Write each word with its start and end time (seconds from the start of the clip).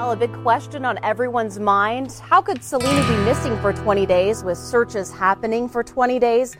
Well, 0.00 0.12
a 0.12 0.16
big 0.16 0.32
question 0.42 0.86
on 0.86 0.98
everyone's 1.04 1.58
mind. 1.58 2.22
How 2.26 2.40
could 2.40 2.64
Selena 2.64 3.06
be 3.06 3.16
missing 3.22 3.54
for 3.60 3.74
20 3.74 4.06
days 4.06 4.42
with 4.42 4.56
searches 4.56 5.12
happening 5.12 5.68
for 5.68 5.82
20 5.82 6.18
days 6.18 6.56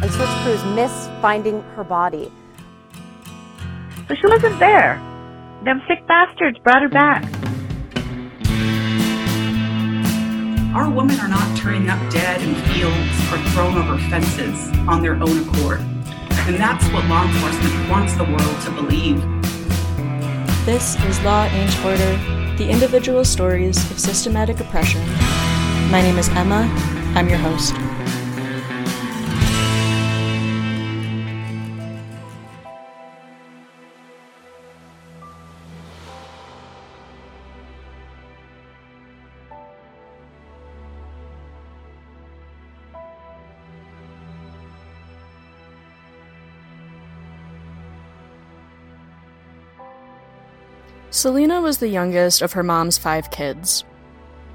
and 0.00 0.08
search 0.12 0.28
crews 0.44 0.64
miss 0.76 1.08
finding 1.20 1.60
her 1.74 1.82
body? 1.82 2.30
But 4.06 4.16
she 4.18 4.28
wasn't 4.28 4.60
there. 4.60 4.94
Them 5.64 5.82
sick 5.88 6.06
bastards 6.06 6.56
brought 6.60 6.82
her 6.82 6.88
back. 6.88 7.24
Our 10.76 10.88
women 10.88 11.18
are 11.18 11.26
not 11.26 11.58
turning 11.58 11.90
up 11.90 11.98
dead 12.12 12.42
in 12.42 12.54
fields 12.54 13.32
or 13.32 13.38
thrown 13.50 13.76
over 13.76 13.98
fences 14.08 14.70
on 14.86 15.02
their 15.02 15.14
own 15.14 15.48
accord. 15.48 15.80
And 16.46 16.54
that's 16.54 16.86
what 16.92 17.04
law 17.06 17.26
enforcement 17.26 17.90
wants 17.90 18.14
the 18.14 18.22
world 18.22 18.60
to 18.62 18.70
believe. 18.70 19.20
This 20.64 20.94
is 21.06 21.20
Law 21.24 21.44
Ain't 21.46 21.84
Order, 21.84 22.43
the 22.56 22.68
individual 22.68 23.24
stories 23.24 23.76
of 23.90 23.98
systematic 23.98 24.60
oppression. 24.60 25.00
My 25.90 26.00
name 26.00 26.18
is 26.18 26.28
Emma. 26.30 26.70
I'm 27.16 27.28
your 27.28 27.38
host. 27.38 27.74
Selena 51.14 51.60
was 51.60 51.78
the 51.78 51.86
youngest 51.86 52.42
of 52.42 52.54
her 52.54 52.64
mom's 52.64 52.98
five 52.98 53.30
kids. 53.30 53.84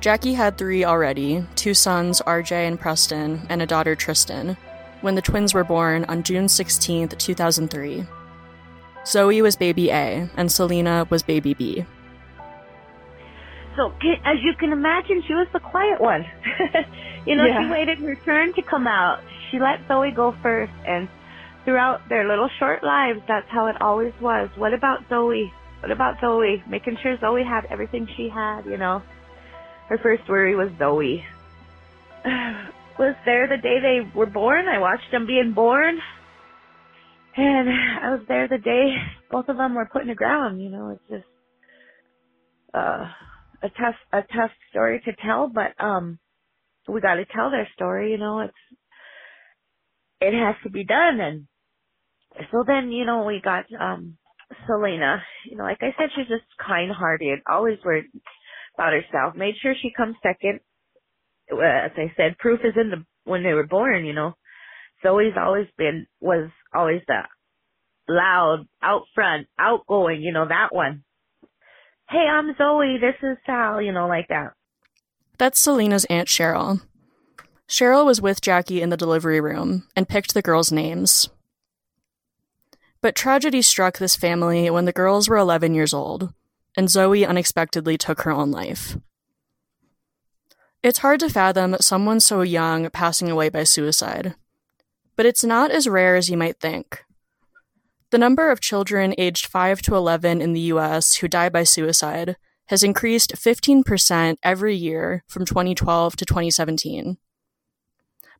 Jackie 0.02 0.34
had 0.34 0.58
three 0.58 0.84
already 0.84 1.45
two 1.56 1.73
sons, 1.73 2.22
RJ 2.28 2.52
and 2.52 2.78
Preston, 2.78 3.47
and 3.47 3.61
a 3.61 3.66
daughter, 3.66 3.95
Tristen, 3.95 4.58
when 5.00 5.16
the 5.16 5.22
twins 5.22 5.53
were 5.53 5.64
born 5.64 6.03
on 6.09 6.22
June 6.22 6.50
16, 6.50 7.08
2003. 7.08 8.06
Zoey 9.06 9.42
was 9.42 9.56
baby 9.56 9.89
A, 9.89 10.30
and 10.36 10.52
Selena 10.52 11.08
was 11.09 11.23
baby 11.23 11.53
B. 11.53 11.86
So, 13.78 13.94
as 14.25 14.44
you 14.44 14.53
can 14.59 14.73
imagine, 14.73 15.23
she 15.25 15.36
was 15.36 15.47
the 15.53 15.62
quiet 15.62 16.02
one. 16.02 16.25
you 17.25 17.38
know, 17.38 17.45
Yeah. 17.45 17.64
she 17.64 17.72
waited 17.72 18.00
her 18.00 18.16
turn 18.25 18.52
to 18.56 18.62
come 18.62 18.86
out. 18.86 19.22
She 19.50 19.59
let 19.59 19.88
Zoey 19.88 20.14
go 20.14 20.36
first, 20.44 20.73
and 20.86 21.08
throughout 21.64 22.09
their 22.09 22.28
little 22.28 22.50
short 22.59 22.84
lives, 22.84 23.22
that's 23.30 23.47
how 23.47 23.67
it 23.67 23.81
always 23.81 24.12
was. 24.19 24.50
What 24.58 24.73
about 24.73 25.08
Zoey? 25.08 25.53
What 25.81 25.91
about 25.91 26.17
Zoey? 26.17 26.67
Making 26.67 26.97
sure 27.02 27.17
Zoey 27.17 27.45
had 27.45 27.66
everything 27.72 28.08
she 28.17 28.30
had, 28.30 28.66
you 28.66 28.77
know. 28.77 29.02
Her 29.88 29.97
first 29.97 30.27
worry 30.27 30.55
was 30.55 30.69
Zoey. 30.80 31.23
was 32.99 33.16
there 33.25 33.47
the 33.47 33.58
day 33.58 33.80
they 33.81 34.11
were 34.13 34.25
born. 34.25 34.67
I 34.67 34.80
watched 34.80 35.11
them 35.11 35.25
being 35.25 35.53
born. 35.53 36.00
And 37.38 37.69
I 38.03 38.11
was 38.11 38.22
there 38.27 38.47
the 38.47 38.57
day 38.57 38.95
both 39.30 39.47
of 39.47 39.57
them 39.57 39.75
were 39.75 39.89
put 39.91 40.02
in 40.02 40.07
the 40.07 40.16
ground, 40.16 40.61
you 40.61 40.69
know, 40.69 40.89
it's 40.89 41.09
just 41.09 41.30
uh 42.73 43.05
a 43.61 43.69
tough 43.69 43.95
a 44.13 44.22
tough 44.22 44.52
story 44.69 45.02
to 45.05 45.13
tell, 45.25 45.50
but 45.50 45.73
um 45.83 46.19
we 46.88 47.02
gotta 47.02 47.25
tell 47.25 47.52
their 47.52 47.67
story, 47.73 48.11
you 48.11 48.17
know, 48.17 48.39
it's 48.41 48.53
it 50.22 50.33
has 50.33 50.55
to 50.63 50.69
be 50.69 50.83
done 50.83 51.19
and 51.19 51.47
so 52.52 52.63
then, 52.66 52.91
you 52.91 53.05
know, 53.05 53.23
we 53.23 53.41
got 53.44 53.66
um 53.80 54.17
Selena. 54.66 55.22
You 55.50 55.58
know, 55.58 55.64
like 55.64 55.81
I 55.81 55.94
said, 55.97 56.09
she's 56.16 56.28
just 56.28 56.45
kind 56.66 56.92
hearted, 56.92 57.39
always 57.50 57.78
worried 57.83 58.05
about 58.75 58.94
herself. 58.94 59.36
Made 59.36 59.56
sure 59.61 59.73
she 59.80 59.91
comes 59.95 60.16
second. 60.23 60.59
As 61.52 61.91
I 61.97 62.14
said, 62.16 62.38
proof 62.38 62.59
is 62.64 62.73
in 62.80 62.91
the 62.91 63.06
when 63.23 63.44
they 63.44 63.53
were 63.53 63.67
born, 63.67 64.06
you 64.06 64.14
know. 64.14 64.34
Zoey's 65.03 65.38
always 65.38 65.68
been 65.78 66.07
was 66.19 66.50
always 66.74 67.01
the 67.07 67.22
loud, 68.07 68.66
out 68.81 69.03
front, 69.16 69.47
outgoing, 69.57 70.22
you 70.22 70.34
know, 70.34 70.47
that 70.47 70.69
one. 70.72 71.03
Hey, 72.09 72.25
I'm 72.29 72.53
Zoey, 72.56 73.00
this 73.00 73.16
is 73.22 73.38
Sal, 73.45 73.81
you 73.81 73.91
know, 73.91 74.07
like 74.07 74.28
that. 74.29 74.53
That's 75.38 75.59
Selena's 75.59 76.06
Aunt 76.06 76.28
Cheryl. 76.28 76.81
Cheryl 77.68 78.06
was 78.06 78.19
with 78.19 78.41
Jackie 78.41 78.81
in 78.81 78.90
the 78.90 78.97
delivery 78.97 79.40
room 79.40 79.88
and 79.95 80.09
picked 80.09 80.34
the 80.34 80.41
girls' 80.41 80.72
names. 80.72 81.29
But 83.02 83.16
tragedy 83.16 83.62
struck 83.62 83.98
this 83.98 84.16
family 84.16 84.70
when 84.70 84.86
the 84.86 84.92
girls 84.92 85.30
were 85.30 85.38
11 85.38 85.74
years 85.74 85.94
old, 85.94 86.34
and 86.76 86.88
Zoey 86.88 87.28
unexpectedly 87.28 87.98
took 87.98 88.22
her 88.22 88.32
own 88.32 88.52
life. 88.52 88.98
It's 90.84 91.00
hard 91.00 91.20
to 91.22 91.30
fathom 91.30 91.76
someone 91.80 92.20
so 92.20 92.42
young 92.42 92.90
passing 92.90 93.30
away 93.30 93.50
by 93.50 93.64
suicide, 93.64 94.36
but 95.16 95.26
it's 95.26 95.44
not 95.44 95.72
as 95.72 95.88
rare 95.88 96.16
as 96.16 96.30
you 96.30 96.38
might 96.38 96.60
think. 96.60 97.04
The 98.12 98.18
number 98.18 98.50
of 98.50 98.62
children 98.62 99.14
aged 99.18 99.48
5 99.48 99.81
to 99.84 99.96
11 99.96 100.42
in 100.42 100.54
the 100.54 100.72
US 100.74 101.16
who 101.16 101.28
die 101.28 101.50
by 101.50 101.64
suicide 101.64 102.38
has 102.68 102.84
increased 102.84 103.36
15% 103.36 104.38
every 104.44 104.76
year 104.76 105.24
from 105.28 105.46
2012 105.46 106.16
to 106.16 106.26
2017. 106.26 107.18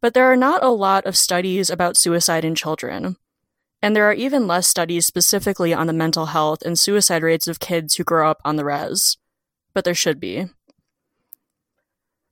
But 0.02 0.14
there 0.14 0.32
are 0.32 0.38
not 0.38 0.64
a 0.64 0.70
lot 0.70 1.06
of 1.06 1.18
studies 1.18 1.70
about 1.70 1.98
suicide 1.98 2.46
in 2.46 2.56
children, 2.56 3.18
and 3.82 3.96
there 3.96 4.06
are 4.06 4.14
even 4.14 4.48
less 4.48 4.68
studies 4.68 5.06
specifically 5.06 5.74
on 5.74 5.88
the 5.88 5.94
mental 5.94 6.28
health 6.28 6.62
and 6.64 6.78
suicide 6.78 7.24
rates 7.24 7.48
of 7.48 7.60
kids 7.60 7.96
who 7.96 8.04
grow 8.04 8.30
up 8.30 8.42
on 8.44 8.56
the 8.56 8.66
res. 8.66 9.18
But 9.74 9.86
there 9.86 9.94
should 9.94 10.20
be. 10.20 10.48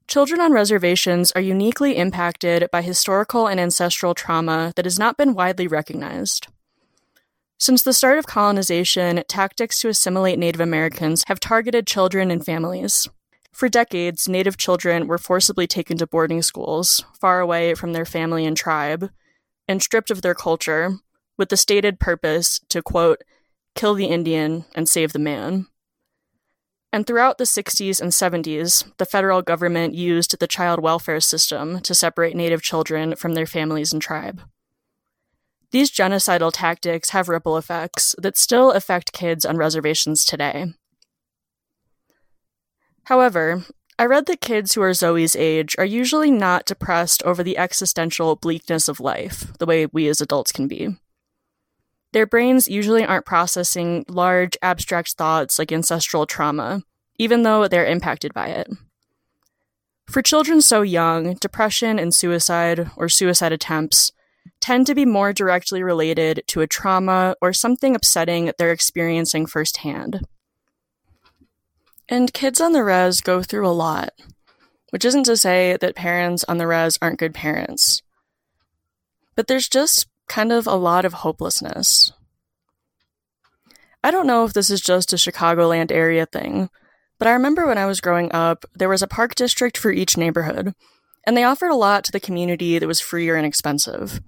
Children 0.08 0.40
on 0.40 0.54
reservations 0.54 1.32
are 1.34 1.42
uniquely 1.42 1.98
impacted 1.98 2.70
by 2.72 2.82
historical 2.82 3.48
and 3.48 3.60
ancestral 3.60 4.14
trauma 4.14 4.72
that 4.76 4.86
has 4.86 4.98
not 4.98 5.18
been 5.18 5.34
widely 5.34 5.68
recognized. 5.68 6.48
Since 7.60 7.84
the 7.84 7.92
start 7.92 8.20
of 8.20 8.28
colonization, 8.28 9.24
tactics 9.28 9.82
to 9.82 9.90
assimilate 9.90 10.40
Native 10.40 10.62
Americans 10.62 11.24
have 11.28 11.40
targeted 11.40 11.88
children 11.88 12.32
and 12.32 12.46
families. 12.46 13.10
For 13.52 13.68
decades, 13.68 14.30
Native 14.30 14.58
children 14.58 15.08
were 15.08 15.18
forcibly 15.18 15.66
taken 15.66 15.98
to 15.98 16.08
boarding 16.08 16.42
schools, 16.42 17.04
far 17.20 17.40
away 17.40 17.74
from 17.74 17.94
their 17.94 18.06
family 18.06 18.46
and 18.46 18.56
tribe, 18.56 19.10
and 19.68 19.82
stripped 19.82 20.12
of 20.12 20.22
their 20.22 20.36
culture, 20.36 21.00
with 21.38 21.50
the 21.50 21.58
stated 21.58 22.00
purpose 22.00 22.60
to, 22.70 22.82
quote, 22.82 23.24
kill 23.76 23.94
the 23.94 24.08
Indian 24.08 24.66
and 24.76 24.90
save 24.90 25.14
the 25.14 25.20
man. 25.20 25.68
And 26.92 27.06
throughout 27.06 27.38
the 27.38 27.44
60s 27.44 28.02
and 28.02 28.12
70s, 28.12 28.92
the 28.98 29.06
federal 29.06 29.42
government 29.42 29.94
used 29.94 30.40
the 30.40 30.48
child 30.48 30.82
welfare 30.82 31.20
system 31.20 31.82
to 31.82 31.94
separate 31.94 32.36
Native 32.36 32.62
children 32.62 33.16
from 33.16 33.34
their 33.34 33.46
families 33.46 33.94
and 33.94 34.02
tribe. 34.02 34.42
These 35.72 35.92
genocidal 35.92 36.52
tactics 36.54 37.10
have 37.10 37.28
ripple 37.28 37.58
effects 37.58 38.16
that 38.18 38.38
still 38.38 38.72
affect 38.72 39.12
kids 39.12 39.46
on 39.46 39.58
reservations 39.58 40.24
today. 40.24 40.74
However, 43.04 43.66
I 44.00 44.06
read 44.06 44.28
that 44.28 44.42
kids 44.42 44.74
who 44.74 44.82
are 44.82 44.92
Zoey's 44.92 45.36
age 45.36 45.76
are 45.78 45.86
usually 45.86 46.32
not 46.32 46.66
depressed 46.66 47.22
over 47.24 47.44
the 47.44 47.58
existential 47.58 48.36
bleakness 48.36 48.88
of 48.88 49.00
life, 49.00 49.52
the 49.60 49.66
way 49.66 49.88
we 49.88 50.08
as 50.08 50.22
adults 50.22 50.52
can 50.52 50.68
be. 50.68 50.98
Their 52.14 52.26
brains 52.26 52.68
usually 52.68 53.04
aren't 53.04 53.26
processing 53.26 54.06
large, 54.08 54.58
abstract 54.62 55.14
thoughts 55.14 55.60
like 55.60 55.72
ancestral 55.72 56.26
trauma, 56.26 56.84
even 57.18 57.44
though 57.44 57.68
they're 57.68 57.86
impacted 57.86 58.34
by 58.34 58.48
it. 58.48 58.70
For 60.10 60.22
children 60.22 60.62
so 60.62 60.82
young, 60.84 61.34
depression 61.36 62.00
and 62.00 62.14
suicide, 62.14 62.90
or 62.96 63.10
suicide 63.10 63.52
attempts, 63.52 64.14
tend 64.62 64.88
to 64.88 64.96
be 64.96 65.06
more 65.06 65.34
directly 65.34 65.84
related 65.84 66.44
to 66.48 66.62
a 66.62 66.68
trauma 66.68 67.36
or 67.42 67.52
something 67.52 67.94
upsetting 67.94 68.52
they're 68.58 68.72
experiencing 68.72 69.46
firsthand. 69.46 70.22
And 72.08 72.34
kids 72.34 72.62
on 72.62 72.72
the 72.72 72.86
res 72.86 73.20
go 73.20 73.44
through 73.44 73.68
a 73.68 73.70
lot, 73.70 74.14
which 74.92 75.04
isn't 75.04 75.26
to 75.26 75.36
say 75.36 75.78
that 75.82 75.96
parents 75.96 76.46
on 76.48 76.58
the 76.58 76.68
res 76.68 76.98
aren't 77.02 77.20
good 77.20 77.34
parents. 77.34 78.02
But 79.36 79.48
there's 79.48 79.68
just 79.68 80.08
kind 80.28 80.52
of 80.52 80.68
a 80.68 80.76
lot 80.76 81.06
of 81.06 81.14
hopelessness. 81.14 82.12
I 84.04 84.12
don't 84.12 84.28
know 84.28 84.46
if 84.46 84.54
this 84.54 84.70
is 84.70 84.82
just 84.82 85.14
a 85.14 85.18
Chicagoland 85.18 85.92
area 85.92 86.26
thing, 86.26 86.70
but 87.18 87.28
I 87.28 87.34
remember 87.34 87.66
when 87.66 87.78
I 87.78 87.86
was 87.86 88.02
growing 88.02 88.32
up, 88.32 88.66
there 88.76 88.90
was 88.90 89.02
a 89.02 89.08
park 89.08 89.36
district 89.36 89.78
for 89.78 89.92
each 89.92 90.18
neighborhood, 90.18 90.74
and 91.26 91.36
they 91.36 91.44
offered 91.44 91.72
a 91.72 91.76
lot 91.76 92.04
to 92.06 92.12
the 92.12 92.20
community 92.20 92.78
that 92.78 92.88
was 92.88 93.02
free 93.02 93.28
or 93.30 93.38
inexpensive. 93.38 94.22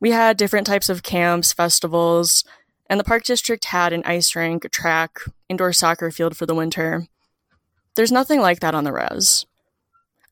We 0.00 0.10
had 0.10 0.36
different 0.36 0.66
types 0.66 0.88
of 0.88 1.02
camps, 1.02 1.52
festivals, 1.52 2.44
and 2.90 3.00
the 3.00 3.04
park 3.04 3.24
district 3.24 3.66
had 3.66 3.92
an 3.92 4.02
ice 4.04 4.36
rink, 4.36 4.64
a 4.64 4.68
track, 4.68 5.20
indoor 5.48 5.72
soccer 5.72 6.10
field 6.10 6.36
for 6.36 6.46
the 6.46 6.54
winter. 6.54 7.06
There's 7.94 8.12
nothing 8.12 8.40
like 8.40 8.60
that 8.60 8.74
on 8.74 8.84
the 8.84 8.92
res. 8.92 9.46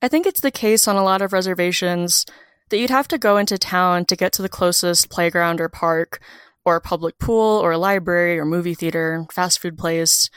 I 0.02 0.08
think 0.08 0.26
it's 0.26 0.40
the 0.40 0.50
case 0.50 0.88
on 0.88 0.96
a 0.96 1.04
lot 1.04 1.22
of 1.22 1.32
reservations 1.32 2.26
that 2.72 2.78
you'd 2.78 2.88
have 2.88 3.06
to 3.06 3.18
go 3.18 3.36
into 3.36 3.58
town 3.58 4.06
to 4.06 4.16
get 4.16 4.32
to 4.32 4.40
the 4.40 4.48
closest 4.48 5.10
playground 5.10 5.60
or 5.60 5.68
park, 5.68 6.20
or 6.64 6.80
public 6.80 7.18
pool, 7.18 7.58
or 7.58 7.72
a 7.72 7.78
library, 7.78 8.38
or 8.38 8.46
movie 8.46 8.72
theater, 8.72 9.26
fast 9.30 9.58
food 9.58 9.76
place. 9.76 10.30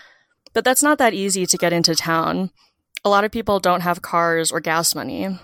But 0.53 0.65
that's 0.65 0.83
not 0.83 0.97
that 0.97 1.13
easy 1.13 1.45
to 1.45 1.57
get 1.57 1.71
into 1.71 1.95
town. 1.95 2.51
A 3.05 3.09
lot 3.09 3.23
of 3.23 3.31
people 3.31 3.61
don't 3.61 3.81
have 3.81 4.01
cars 4.01 4.51
or 4.51 4.59
gas 4.59 4.93
money. 4.93 5.39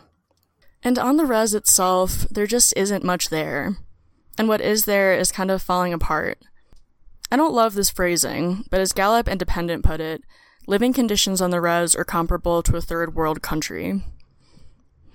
And 0.84 1.00
on 1.00 1.16
the 1.16 1.26
res 1.26 1.54
itself, 1.54 2.28
there 2.30 2.46
just 2.46 2.74
isn't 2.76 3.06
much 3.06 3.30
there. 3.30 3.78
And 4.38 4.50
what 4.50 4.60
is 4.60 4.84
there 4.84 5.14
is 5.14 5.32
kind 5.32 5.50
of 5.50 5.62
falling 5.62 5.94
apart. 5.94 6.40
I 7.32 7.38
don't 7.38 7.54
love 7.54 7.74
this 7.74 7.90
phrasing, 7.90 8.66
but 8.70 8.82
as 8.82 8.92
Gallup 8.92 9.30
Independent 9.30 9.86
put 9.86 10.02
it, 10.02 10.24
living 10.68 10.92
conditions 10.92 11.40
on 11.40 11.52
the 11.52 11.62
res 11.62 11.96
are 11.96 12.04
comparable 12.04 12.62
to 12.64 12.76
a 12.76 12.82
third 12.82 13.16
world 13.16 13.42
country. 13.42 14.04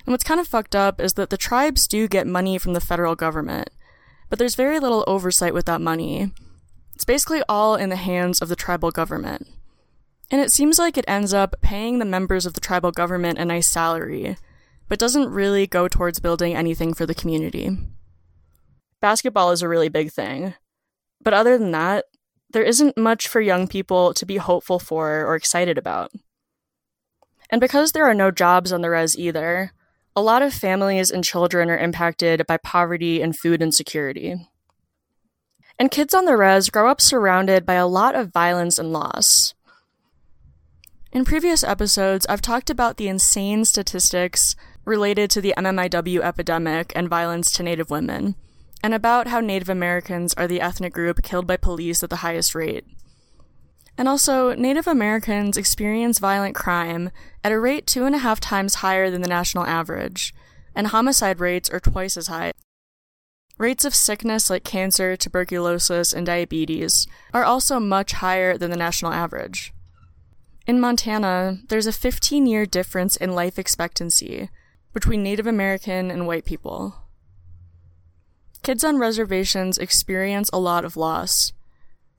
And 0.06 0.12
what's 0.12 0.24
kind 0.24 0.38
of 0.38 0.46
fucked 0.46 0.76
up 0.76 1.00
is 1.00 1.14
that 1.14 1.30
the 1.30 1.36
tribes 1.36 1.88
do 1.88 2.06
get 2.06 2.28
money 2.28 2.58
from 2.58 2.74
the 2.74 2.80
federal 2.80 3.16
government, 3.16 3.70
but 4.30 4.38
there's 4.38 4.54
very 4.54 4.78
little 4.78 5.02
oversight 5.06 5.52
with 5.52 5.66
that 5.66 5.80
money. 5.80 6.32
It's 6.94 7.04
basically 7.04 7.42
all 7.48 7.74
in 7.74 7.90
the 7.90 7.96
hands 7.96 8.40
of 8.40 8.48
the 8.48 8.56
tribal 8.56 8.92
government. 8.92 9.48
And 10.30 10.40
it 10.40 10.52
seems 10.52 10.78
like 10.78 10.96
it 10.96 11.04
ends 11.08 11.34
up 11.34 11.56
paying 11.60 11.98
the 11.98 12.04
members 12.04 12.46
of 12.46 12.54
the 12.54 12.60
tribal 12.60 12.92
government 12.92 13.38
a 13.38 13.44
nice 13.44 13.66
salary, 13.66 14.36
but 14.88 14.98
doesn't 14.98 15.28
really 15.28 15.66
go 15.66 15.88
towards 15.88 16.20
building 16.20 16.54
anything 16.54 16.94
for 16.94 17.04
the 17.04 17.14
community. 17.14 17.76
Basketball 19.00 19.50
is 19.50 19.62
a 19.62 19.68
really 19.68 19.88
big 19.88 20.12
thing. 20.12 20.54
But 21.22 21.34
other 21.34 21.58
than 21.58 21.72
that, 21.72 22.04
there 22.50 22.62
isn't 22.62 22.96
much 22.96 23.26
for 23.26 23.40
young 23.40 23.66
people 23.66 24.14
to 24.14 24.24
be 24.24 24.36
hopeful 24.36 24.78
for 24.78 25.24
or 25.26 25.34
excited 25.34 25.76
about. 25.76 26.12
And 27.50 27.60
because 27.60 27.92
there 27.92 28.04
are 28.04 28.14
no 28.14 28.30
jobs 28.30 28.72
on 28.72 28.82
the 28.82 28.90
res 28.90 29.18
either, 29.18 29.72
a 30.16 30.22
lot 30.22 30.40
of 30.40 30.54
families 30.54 31.10
and 31.10 31.22
children 31.22 31.68
are 31.68 31.76
impacted 31.76 32.46
by 32.46 32.56
poverty 32.56 33.20
and 33.20 33.38
food 33.38 33.60
insecurity. 33.60 34.48
And 35.78 35.90
kids 35.90 36.14
on 36.14 36.24
the 36.24 36.38
res 36.38 36.70
grow 36.70 36.90
up 36.90 37.02
surrounded 37.02 37.66
by 37.66 37.74
a 37.74 37.86
lot 37.86 38.14
of 38.14 38.32
violence 38.32 38.78
and 38.78 38.94
loss. 38.94 39.52
In 41.12 41.26
previous 41.26 41.62
episodes, 41.62 42.26
I've 42.30 42.40
talked 42.40 42.70
about 42.70 42.96
the 42.96 43.08
insane 43.08 43.66
statistics 43.66 44.56
related 44.86 45.30
to 45.30 45.42
the 45.42 45.52
MMIW 45.56 46.20
epidemic 46.20 46.92
and 46.96 47.10
violence 47.10 47.52
to 47.52 47.62
Native 47.62 47.90
women, 47.90 48.36
and 48.82 48.94
about 48.94 49.26
how 49.26 49.40
Native 49.40 49.68
Americans 49.68 50.32
are 50.34 50.46
the 50.46 50.62
ethnic 50.62 50.94
group 50.94 51.22
killed 51.22 51.46
by 51.46 51.58
police 51.58 52.02
at 52.02 52.08
the 52.08 52.16
highest 52.16 52.54
rate. 52.54 52.84
And 53.98 54.08
also, 54.08 54.54
Native 54.54 54.86
Americans 54.86 55.56
experience 55.56 56.18
violent 56.18 56.54
crime 56.54 57.10
at 57.42 57.52
a 57.52 57.58
rate 57.58 57.86
two 57.86 58.04
and 58.04 58.14
a 58.14 58.18
half 58.18 58.40
times 58.40 58.76
higher 58.76 59.10
than 59.10 59.22
the 59.22 59.28
national 59.28 59.64
average, 59.64 60.34
and 60.74 60.88
homicide 60.88 61.40
rates 61.40 61.70
are 61.70 61.80
twice 61.80 62.16
as 62.16 62.26
high. 62.26 62.52
Rates 63.58 63.86
of 63.86 63.94
sickness 63.94 64.50
like 64.50 64.64
cancer, 64.64 65.16
tuberculosis, 65.16 66.12
and 66.12 66.26
diabetes 66.26 67.06
are 67.32 67.44
also 67.44 67.80
much 67.80 68.12
higher 68.12 68.58
than 68.58 68.70
the 68.70 68.76
national 68.76 69.12
average. 69.12 69.72
In 70.66 70.78
Montana, 70.78 71.60
there's 71.68 71.86
a 71.86 71.92
15 71.92 72.44
year 72.46 72.66
difference 72.66 73.16
in 73.16 73.34
life 73.34 73.58
expectancy 73.58 74.50
between 74.92 75.22
Native 75.22 75.46
American 75.46 76.10
and 76.10 76.26
white 76.26 76.44
people. 76.44 76.96
Kids 78.62 78.84
on 78.84 78.98
reservations 78.98 79.78
experience 79.78 80.50
a 80.52 80.58
lot 80.58 80.84
of 80.84 80.96
loss, 80.96 81.52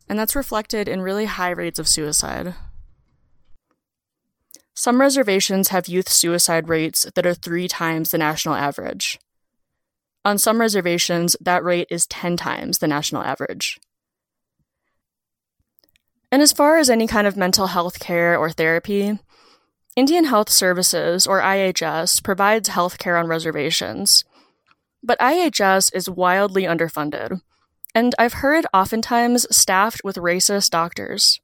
and 0.09 0.17
that's 0.17 0.35
reflected 0.35 0.87
in 0.87 1.01
really 1.01 1.25
high 1.25 1.51
rates 1.51 1.79
of 1.79 1.87
suicide. 1.87 2.55
Some 4.73 5.01
reservations 5.01 5.69
have 5.69 5.87
youth 5.87 6.07
suicide 6.07 6.69
rates 6.69 7.07
that 7.15 7.25
are 7.25 7.33
three 7.33 7.67
times 7.67 8.11
the 8.11 8.17
national 8.17 8.55
average. 8.55 9.19
On 10.23 10.37
some 10.37 10.59
reservations, 10.59 11.35
that 11.41 11.63
rate 11.63 11.87
is 11.89 12.05
10 12.07 12.37
times 12.37 12.77
the 12.77 12.87
national 12.87 13.23
average. 13.23 13.79
And 16.31 16.41
as 16.41 16.51
far 16.51 16.77
as 16.77 16.89
any 16.89 17.07
kind 17.07 17.25
of 17.25 17.37
mental 17.37 17.67
health 17.67 17.99
care 17.99 18.37
or 18.37 18.51
therapy, 18.51 19.19
Indian 19.95 20.25
Health 20.25 20.49
Services, 20.49 21.25
or 21.25 21.41
IHS, 21.41 22.23
provides 22.23 22.69
health 22.69 22.99
care 22.99 23.17
on 23.17 23.25
reservations. 23.25 24.25
But 25.01 25.19
IHS 25.19 25.91
is 25.95 26.07
wildly 26.07 26.63
underfunded, 26.63 27.41
and 27.97 28.13
I've 28.19 28.45
heard 28.45 28.67
oftentimes 28.75 29.47
staffed 29.49 30.03
with 30.03 30.17
racist 30.17 30.69
doctors. 30.69 31.41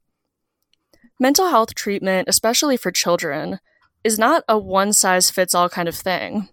Mental 1.19 1.50
health 1.50 1.73
treatment, 1.73 2.27
especially 2.27 2.77
for 2.77 2.91
children, 2.91 3.59
is 4.03 4.19
not 4.19 4.44
a 4.47 4.59
one 4.59 4.94
size 4.94 5.31
fits 5.31 5.55
all 5.55 5.67
kind 5.67 5.89
of 5.89 5.95
thing. 5.95 6.50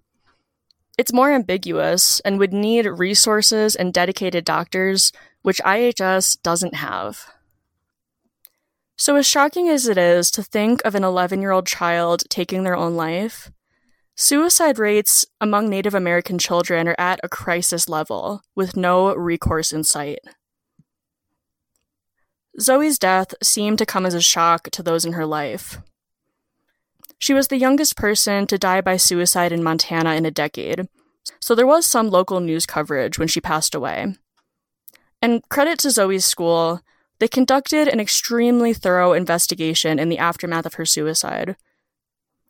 It's 0.97 1.13
more 1.13 1.31
ambiguous 1.31 2.19
and 2.21 2.39
would 2.39 2.55
need 2.55 2.87
resources 2.87 3.77
and 3.77 3.93
dedicated 3.93 4.47
doctors, 4.47 5.13
which 5.43 5.61
IHS 5.67 6.41
doesn't 6.41 6.77
have. 6.77 7.27
So, 8.97 9.17
as 9.17 9.27
shocking 9.27 9.69
as 9.69 9.87
it 9.87 9.99
is 9.99 10.31
to 10.31 10.43
think 10.43 10.81
of 10.83 10.95
an 10.95 11.05
11 11.05 11.43
year 11.43 11.51
old 11.51 11.67
child 11.67 12.23
taking 12.31 12.65
their 12.65 12.77
own 12.77 12.97
life, 12.97 13.53
suicide 14.21 14.79
rates 14.79 15.25
among 15.41 15.71
Native 15.71 15.95
American 15.95 16.39
children 16.39 16.87
are 16.87 16.97
at 16.99 17.19
a 17.23 17.29
crisis 17.29 17.89
level 17.89 18.43
with 18.55 18.77
no 18.77 19.15
recourse 19.15 19.73
in 19.73 19.83
sight. 19.83 20.19
Zoey's 22.61 22.99
death 22.99 23.33
seemed 23.43 23.79
to 23.79 23.87
come 23.87 24.05
as 24.05 24.13
a 24.13 24.21
shock 24.21 24.69
to 24.73 24.83
those 24.83 25.07
in 25.07 25.15
her 25.15 25.25
life. 25.25 25.79
She 27.19 27.33
was 27.33 27.49
the 27.49 27.57
youngest 27.57 27.97
person 27.97 28.47
to 28.49 28.59
die 28.59 28.83
by 28.83 28.99
suicide 28.99 29.53
in 29.53 29.63
Montana 29.63 30.15
in 30.15 30.27
a 30.27 30.31
decade, 30.31 30.87
so 31.41 31.55
there 31.55 31.67
was 31.67 31.87
some 31.87 32.11
local 32.11 32.41
news 32.41 32.67
coverage 32.67 33.19
when 33.19 33.29
she 33.29 33.41
passed 33.41 33.75
away. 33.75 34.17
And 35.23 35.49
credit 35.49 35.79
to 35.81 35.89
Zoey's 35.89 36.27
school, 36.27 36.81
they 37.21 37.29
conducted 37.29 37.89
an 37.89 38.01
extremely 38.01 38.75
thorough 38.75 39.15
investigation 39.15 39.99
in 39.99 40.11
the 40.11 40.19
aftermath 40.19 40.67
of 40.67 40.75
her 40.75 40.85
suicide. 40.85 41.57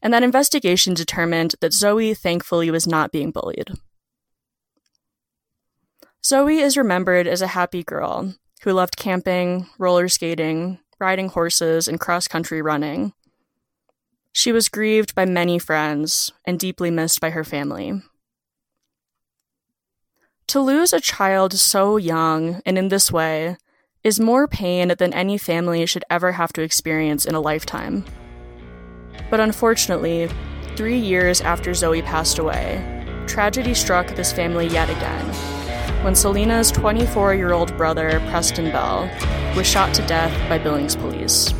And 0.02 0.12
that 0.14 0.22
investigation 0.22 0.94
determined 0.94 1.54
that 1.60 1.72
Zoey 1.72 2.16
thankfully 2.16 2.70
was 2.70 2.86
not 2.86 3.12
being 3.12 3.30
bullied. 3.30 3.72
Zoey 6.24 6.62
is 6.62 6.76
remembered 6.76 7.26
as 7.26 7.42
a 7.42 7.48
happy 7.48 7.82
girl 7.82 8.34
who 8.62 8.72
loved 8.72 8.96
camping, 8.96 9.66
roller 9.78 10.08
skating, 10.08 10.78
riding 10.98 11.28
horses, 11.28 11.88
and 11.88 11.98
cross 11.98 12.28
country 12.28 12.60
running. 12.60 13.12
She 14.32 14.52
was 14.52 14.68
grieved 14.68 15.14
by 15.14 15.24
many 15.24 15.58
friends 15.58 16.30
and 16.44 16.58
deeply 16.58 16.90
missed 16.90 17.20
by 17.20 17.30
her 17.30 17.44
family. 17.44 18.02
To 20.48 20.60
lose 20.60 20.92
a 20.92 21.00
child 21.00 21.52
so 21.54 21.96
young 21.96 22.60
and 22.66 22.76
in 22.76 22.88
this 22.88 23.10
way 23.10 23.56
is 24.02 24.20
more 24.20 24.48
pain 24.48 24.92
than 24.98 25.12
any 25.12 25.38
family 25.38 25.86
should 25.86 26.04
ever 26.10 26.32
have 26.32 26.52
to 26.54 26.62
experience 26.62 27.24
in 27.24 27.34
a 27.34 27.40
lifetime. 27.40 28.04
But 29.28 29.40
unfortunately, 29.40 30.30
three 30.76 30.98
years 30.98 31.40
after 31.40 31.72
Zoey 31.72 32.04
passed 32.04 32.38
away, 32.38 32.82
tragedy 33.26 33.74
struck 33.74 34.08
this 34.16 34.32
family 34.32 34.68
yet 34.68 34.88
again 34.88 35.50
when 36.02 36.14
Selena's 36.14 36.70
24 36.70 37.34
year 37.34 37.52
old 37.52 37.76
brother, 37.76 38.20
Preston 38.30 38.70
Bell, 38.70 39.10
was 39.54 39.66
shot 39.66 39.92
to 39.94 40.06
death 40.06 40.32
by 40.48 40.56
Billings 40.56 40.96
police. 40.96 41.52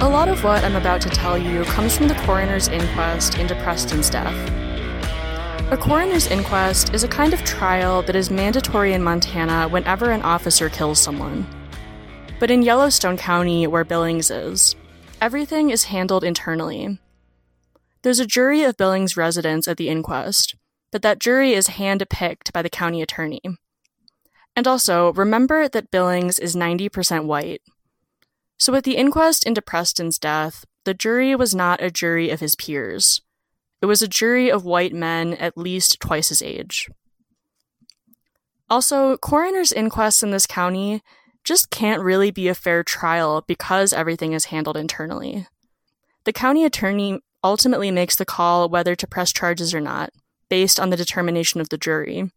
A 0.00 0.08
lot 0.08 0.28
of 0.28 0.42
what 0.44 0.64
I'm 0.64 0.76
about 0.76 1.02
to 1.02 1.10
tell 1.10 1.36
you 1.36 1.64
comes 1.64 1.94
from 1.94 2.08
the 2.08 2.14
coroner's 2.14 2.68
inquest 2.68 3.38
into 3.38 3.54
Preston's 3.56 4.08
death. 4.08 4.34
A 5.70 5.76
coroner's 5.76 6.28
inquest 6.28 6.94
is 6.94 7.04
a 7.04 7.08
kind 7.08 7.34
of 7.34 7.44
trial 7.44 8.00
that 8.02 8.16
is 8.16 8.30
mandatory 8.30 8.94
in 8.94 9.02
Montana 9.02 9.68
whenever 9.68 10.10
an 10.10 10.22
officer 10.22 10.70
kills 10.70 10.98
someone. 10.98 11.46
But 12.38 12.50
in 12.50 12.60
Yellowstone 12.60 13.16
County, 13.16 13.66
where 13.66 13.84
Billings 13.84 14.30
is, 14.30 14.76
everything 15.22 15.70
is 15.70 15.84
handled 15.84 16.22
internally. 16.22 16.98
There's 18.02 18.20
a 18.20 18.26
jury 18.26 18.62
of 18.62 18.76
Billings 18.76 19.16
residents 19.16 19.66
at 19.66 19.78
the 19.78 19.88
inquest, 19.88 20.54
but 20.92 21.00
that 21.00 21.18
jury 21.18 21.54
is 21.54 21.68
hand 21.68 22.04
picked 22.10 22.52
by 22.52 22.60
the 22.60 22.68
county 22.68 23.00
attorney. 23.00 23.40
And 24.54 24.66
also, 24.66 25.14
remember 25.14 25.66
that 25.66 25.90
Billings 25.90 26.38
is 26.38 26.54
90% 26.54 27.24
white. 27.24 27.62
So 28.58 28.74
at 28.74 28.84
the 28.84 28.96
inquest 28.96 29.46
into 29.46 29.62
Preston's 29.62 30.18
death, 30.18 30.66
the 30.84 30.94
jury 30.94 31.34
was 31.34 31.54
not 31.54 31.82
a 31.82 31.90
jury 31.90 32.28
of 32.28 32.40
his 32.40 32.54
peers. 32.54 33.22
It 33.80 33.86
was 33.86 34.02
a 34.02 34.08
jury 34.08 34.50
of 34.50 34.64
white 34.64 34.92
men 34.92 35.34
at 35.34 35.56
least 35.56 36.00
twice 36.00 36.28
his 36.28 36.42
age. 36.42 36.88
Also, 38.68 39.16
coroner's 39.16 39.72
inquests 39.72 40.22
in 40.22 40.32
this 40.32 40.46
county 40.46 41.02
just 41.46 41.70
can't 41.70 42.02
really 42.02 42.32
be 42.32 42.48
a 42.48 42.54
fair 42.54 42.82
trial 42.82 43.44
because 43.46 43.92
everything 43.92 44.32
is 44.32 44.46
handled 44.46 44.76
internally. 44.76 45.46
The 46.24 46.32
county 46.32 46.64
attorney 46.64 47.20
ultimately 47.42 47.92
makes 47.92 48.16
the 48.16 48.24
call 48.24 48.68
whether 48.68 48.96
to 48.96 49.06
press 49.06 49.32
charges 49.32 49.72
or 49.72 49.80
not, 49.80 50.10
based 50.50 50.80
on 50.80 50.90
the 50.90 50.96
determination 50.96 51.60
of 51.60 51.68
the 51.68 51.78
jury. 51.78 52.32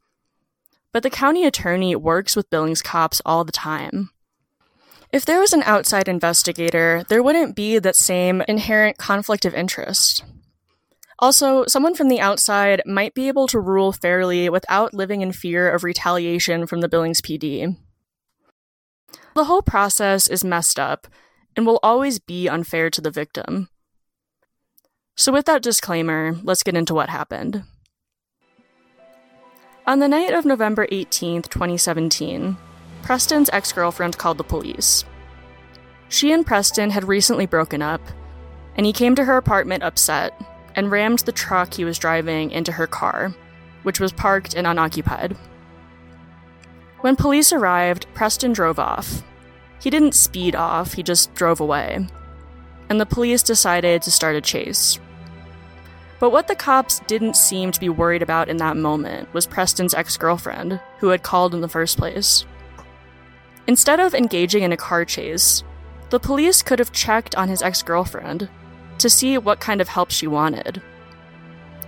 But 0.93 1.01
the 1.01 1.09
county 1.09 1.43
attorney 1.43 1.95
works 1.95 2.35
with 2.35 2.51
Billings 2.51 2.83
cops 2.83 3.19
all 3.25 3.43
the 3.43 3.51
time. 3.51 4.11
If 5.11 5.25
there 5.25 5.39
was 5.39 5.53
an 5.53 5.63
outside 5.63 6.07
investigator, 6.07 7.03
there 7.09 7.23
wouldn't 7.23 7.55
be 7.55 7.79
that 7.79 7.95
same 7.95 8.43
inherent 8.47 8.99
conflict 8.99 9.43
of 9.43 9.55
interest. 9.55 10.23
Also, 11.17 11.65
someone 11.65 11.95
from 11.95 12.09
the 12.09 12.21
outside 12.21 12.83
might 12.85 13.15
be 13.15 13.27
able 13.27 13.47
to 13.47 13.59
rule 13.59 13.91
fairly 13.91 14.49
without 14.49 14.93
living 14.93 15.21
in 15.21 15.31
fear 15.31 15.69
of 15.69 15.83
retaliation 15.83 16.67
from 16.67 16.81
the 16.81 16.87
Billings 16.87 17.21
PD. 17.21 17.75
The 19.39 19.45
whole 19.45 19.61
process 19.61 20.27
is 20.27 20.43
messed 20.43 20.77
up 20.77 21.07
and 21.55 21.65
will 21.65 21.79
always 21.81 22.19
be 22.19 22.49
unfair 22.49 22.89
to 22.89 22.99
the 22.99 23.09
victim. 23.09 23.69
So, 25.15 25.31
with 25.31 25.45
that 25.45 25.63
disclaimer, 25.63 26.35
let's 26.43 26.61
get 26.61 26.75
into 26.75 26.93
what 26.93 27.07
happened. 27.07 27.63
On 29.87 29.99
the 29.99 30.09
night 30.09 30.33
of 30.33 30.43
November 30.43 30.87
18th, 30.87 31.47
2017, 31.47 32.57
Preston's 33.01 33.49
ex 33.53 33.71
girlfriend 33.71 34.17
called 34.17 34.37
the 34.37 34.43
police. 34.43 35.05
She 36.09 36.33
and 36.33 36.45
Preston 36.45 36.89
had 36.89 37.05
recently 37.07 37.45
broken 37.45 37.81
up, 37.81 38.01
and 38.75 38.85
he 38.85 38.91
came 38.91 39.15
to 39.15 39.23
her 39.23 39.37
apartment 39.37 39.83
upset 39.83 40.33
and 40.75 40.91
rammed 40.91 41.19
the 41.19 41.31
truck 41.31 41.75
he 41.75 41.85
was 41.85 41.97
driving 41.97 42.51
into 42.51 42.73
her 42.73 42.87
car, 42.87 43.33
which 43.83 44.01
was 44.01 44.11
parked 44.11 44.53
and 44.53 44.67
unoccupied. 44.67 45.37
When 46.99 47.15
police 47.15 47.53
arrived, 47.53 48.05
Preston 48.13 48.51
drove 48.51 48.79
off. 48.79 49.23
He 49.79 49.89
didn't 49.89 50.13
speed 50.13 50.55
off, 50.55 50.93
he 50.93 51.03
just 51.03 51.33
drove 51.35 51.59
away. 51.59 52.07
And 52.89 52.99
the 52.99 53.05
police 53.05 53.43
decided 53.43 54.01
to 54.01 54.11
start 54.11 54.35
a 54.35 54.41
chase. 54.41 54.99
But 56.19 56.31
what 56.31 56.47
the 56.47 56.55
cops 56.55 56.99
didn't 57.07 57.37
seem 57.37 57.71
to 57.71 57.79
be 57.79 57.87
worried 57.87 58.21
about 58.21 58.49
in 58.49 58.57
that 58.57 58.75
moment 58.75 59.33
was 59.33 59.47
Preston's 59.47 59.93
ex 59.93 60.17
girlfriend, 60.17 60.79
who 60.97 61.09
had 61.09 61.23
called 61.23 61.55
in 61.55 61.61
the 61.61 61.69
first 61.69 61.97
place. 61.97 62.45
Instead 63.67 63.99
of 63.99 64.13
engaging 64.13 64.63
in 64.63 64.73
a 64.73 64.77
car 64.77 65.05
chase, 65.05 65.63
the 66.09 66.19
police 66.19 66.61
could 66.61 66.79
have 66.79 66.91
checked 66.91 67.35
on 67.35 67.47
his 67.47 67.61
ex 67.61 67.81
girlfriend 67.81 68.49
to 68.97 69.09
see 69.09 69.37
what 69.37 69.61
kind 69.61 69.79
of 69.79 69.87
help 69.87 70.11
she 70.11 70.27
wanted. 70.27 70.81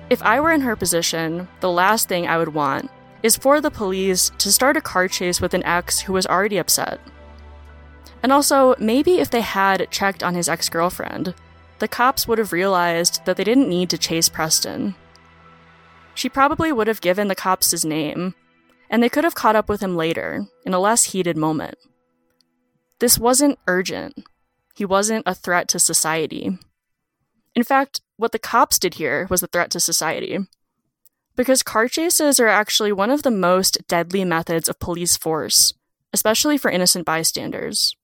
If 0.09 0.21
I 0.23 0.39
were 0.39 0.51
in 0.51 0.61
her 0.61 0.75
position, 0.75 1.47
the 1.59 1.71
last 1.71 2.07
thing 2.07 2.27
I 2.27 2.37
would 2.37 2.53
want 2.53 2.89
is 3.23 3.35
for 3.35 3.59
the 3.59 3.71
police 3.71 4.31
to 4.37 4.51
start 4.51 4.77
a 4.77 4.81
car 4.81 5.07
chase 5.07 5.41
with 5.41 5.53
an 5.53 5.63
ex 5.63 5.99
who 5.99 6.13
was 6.13 6.25
already 6.25 6.57
upset. 6.57 7.01
And 8.23 8.31
also, 8.31 8.75
maybe 8.79 9.19
if 9.19 9.29
they 9.29 9.41
had 9.41 9.89
checked 9.89 10.21
on 10.23 10.35
his 10.35 10.47
ex 10.47 10.69
girlfriend, 10.69 11.33
the 11.79 11.87
cops 11.87 12.27
would 12.27 12.37
have 12.37 12.53
realized 12.53 13.25
that 13.25 13.37
they 13.37 13.43
didn't 13.43 13.69
need 13.69 13.89
to 13.89 13.97
chase 13.97 14.29
Preston. 14.29 14.95
She 16.13 16.29
probably 16.29 16.71
would 16.71 16.87
have 16.87 17.01
given 17.01 17.27
the 17.27 17.35
cops 17.35 17.71
his 17.71 17.83
name, 17.83 18.35
and 18.89 19.01
they 19.01 19.09
could 19.09 19.23
have 19.23 19.33
caught 19.33 19.55
up 19.55 19.67
with 19.67 19.81
him 19.81 19.95
later, 19.95 20.45
in 20.65 20.73
a 20.73 20.79
less 20.79 21.05
heated 21.05 21.37
moment. 21.37 21.75
This 22.99 23.17
wasn't 23.17 23.57
urgent. 23.67 24.23
He 24.75 24.85
wasn't 24.85 25.23
a 25.25 25.33
threat 25.33 25.67
to 25.69 25.79
society. 25.79 26.59
In 27.55 27.63
fact, 27.63 28.01
what 28.17 28.31
the 28.31 28.39
cops 28.39 28.77
did 28.77 28.95
here 28.95 29.25
was 29.29 29.41
a 29.41 29.47
threat 29.47 29.71
to 29.71 29.79
society. 29.79 30.39
Because 31.35 31.63
car 31.63 31.87
chases 31.87 32.39
are 32.39 32.47
actually 32.47 32.91
one 32.91 33.09
of 33.09 33.23
the 33.23 33.31
most 33.31 33.87
deadly 33.87 34.23
methods 34.23 34.69
of 34.69 34.79
police 34.79 35.17
force, 35.17 35.73
especially 36.13 36.57
for 36.57 36.69
innocent 36.69 37.05
bystanders. 37.05 37.95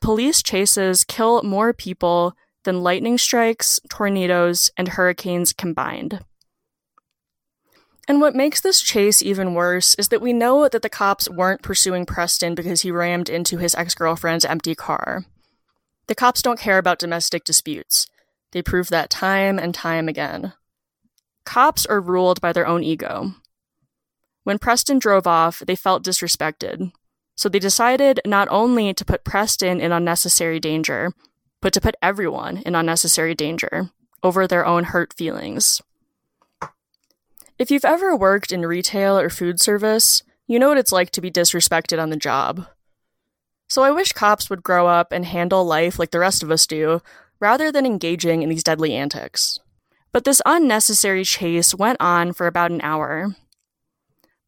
Police 0.00 0.42
chases 0.42 1.04
kill 1.04 1.42
more 1.42 1.72
people 1.72 2.34
than 2.64 2.82
lightning 2.82 3.18
strikes, 3.18 3.80
tornadoes, 3.88 4.70
and 4.76 4.88
hurricanes 4.88 5.52
combined. 5.52 6.24
And 8.08 8.20
what 8.20 8.34
makes 8.34 8.60
this 8.60 8.80
chase 8.80 9.22
even 9.22 9.54
worse 9.54 9.94
is 9.94 10.08
that 10.08 10.22
we 10.22 10.32
know 10.32 10.68
that 10.68 10.82
the 10.82 10.88
cops 10.88 11.28
weren't 11.28 11.62
pursuing 11.62 12.06
Preston 12.06 12.54
because 12.54 12.82
he 12.82 12.90
rammed 12.90 13.28
into 13.28 13.58
his 13.58 13.74
ex 13.74 13.94
girlfriend's 13.94 14.44
empty 14.44 14.74
car. 14.74 15.26
The 16.06 16.14
cops 16.14 16.42
don't 16.42 16.58
care 16.58 16.78
about 16.78 16.98
domestic 16.98 17.44
disputes. 17.44 18.08
They 18.52 18.62
prove 18.62 18.88
that 18.88 19.10
time 19.10 19.58
and 19.58 19.72
time 19.72 20.08
again. 20.08 20.54
Cops 21.44 21.86
are 21.86 22.00
ruled 22.00 22.40
by 22.40 22.52
their 22.52 22.66
own 22.66 22.82
ego. 22.82 23.34
When 24.42 24.58
Preston 24.58 24.98
drove 24.98 25.26
off, 25.26 25.60
they 25.60 25.76
felt 25.76 26.02
disrespected. 26.02 26.90
So 27.40 27.48
they 27.48 27.58
decided 27.58 28.20
not 28.26 28.48
only 28.50 28.92
to 28.92 29.02
put 29.02 29.24
Preston 29.24 29.80
in 29.80 29.92
unnecessary 29.92 30.60
danger, 30.60 31.14
but 31.62 31.72
to 31.72 31.80
put 31.80 31.94
everyone 32.02 32.58
in 32.66 32.74
unnecessary 32.74 33.34
danger 33.34 33.88
over 34.22 34.46
their 34.46 34.66
own 34.66 34.84
hurt 34.84 35.14
feelings. 35.14 35.80
If 37.58 37.70
you've 37.70 37.86
ever 37.86 38.14
worked 38.14 38.52
in 38.52 38.66
retail 38.66 39.18
or 39.18 39.30
food 39.30 39.58
service, 39.58 40.22
you 40.46 40.58
know 40.58 40.68
what 40.68 40.76
it's 40.76 40.92
like 40.92 41.12
to 41.12 41.22
be 41.22 41.30
disrespected 41.30 41.98
on 41.98 42.10
the 42.10 42.16
job. 42.18 42.66
So 43.70 43.82
I 43.84 43.90
wish 43.90 44.12
cops 44.12 44.50
would 44.50 44.62
grow 44.62 44.86
up 44.86 45.10
and 45.10 45.24
handle 45.24 45.64
life 45.64 45.98
like 45.98 46.10
the 46.10 46.18
rest 46.18 46.42
of 46.42 46.50
us 46.50 46.66
do, 46.66 47.00
rather 47.40 47.72
than 47.72 47.86
engaging 47.86 48.42
in 48.42 48.50
these 48.50 48.62
deadly 48.62 48.92
antics. 48.92 49.58
But 50.12 50.24
this 50.24 50.42
unnecessary 50.44 51.24
chase 51.24 51.74
went 51.74 52.02
on 52.02 52.34
for 52.34 52.46
about 52.46 52.70
an 52.70 52.82
hour. 52.82 53.34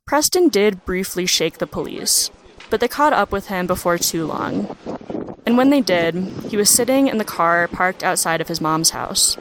Preston 0.07 0.51
did 0.51 0.85
briefly 0.85 1.25
shake 1.25 1.57
the 1.57 1.67
police, 1.67 2.31
but 2.73 2.81
they 2.81 2.89
caught 2.89 3.13
up 3.13 3.31
with 3.31 3.49
him 3.49 3.67
before 3.67 3.99
too 3.99 4.25
long. 4.25 4.75
And 5.45 5.59
when 5.59 5.69
they 5.69 5.83
did, 5.83 6.15
he 6.49 6.57
was 6.57 6.71
sitting 6.71 7.07
in 7.07 7.19
the 7.19 7.25
car 7.25 7.69
parked 7.69 8.03
outside 8.03 8.41
of 8.41 8.49
his 8.49 8.63
mom's 8.63 8.91
house. 8.91 9.37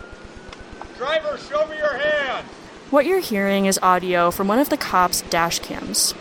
Driver, 0.98 1.38
show 1.38 1.66
me 1.68 1.78
your 1.78 1.98
hand! 1.98 2.46
What 2.90 3.06
you're 3.06 3.22
hearing 3.22 3.68
is 3.68 3.80
audio 3.82 4.32
from 4.32 4.50
one 4.50 4.60
of 4.60 4.68
the 4.68 4.76
cops' 4.76 5.22
dash 5.22 5.60
cams. 5.60 6.14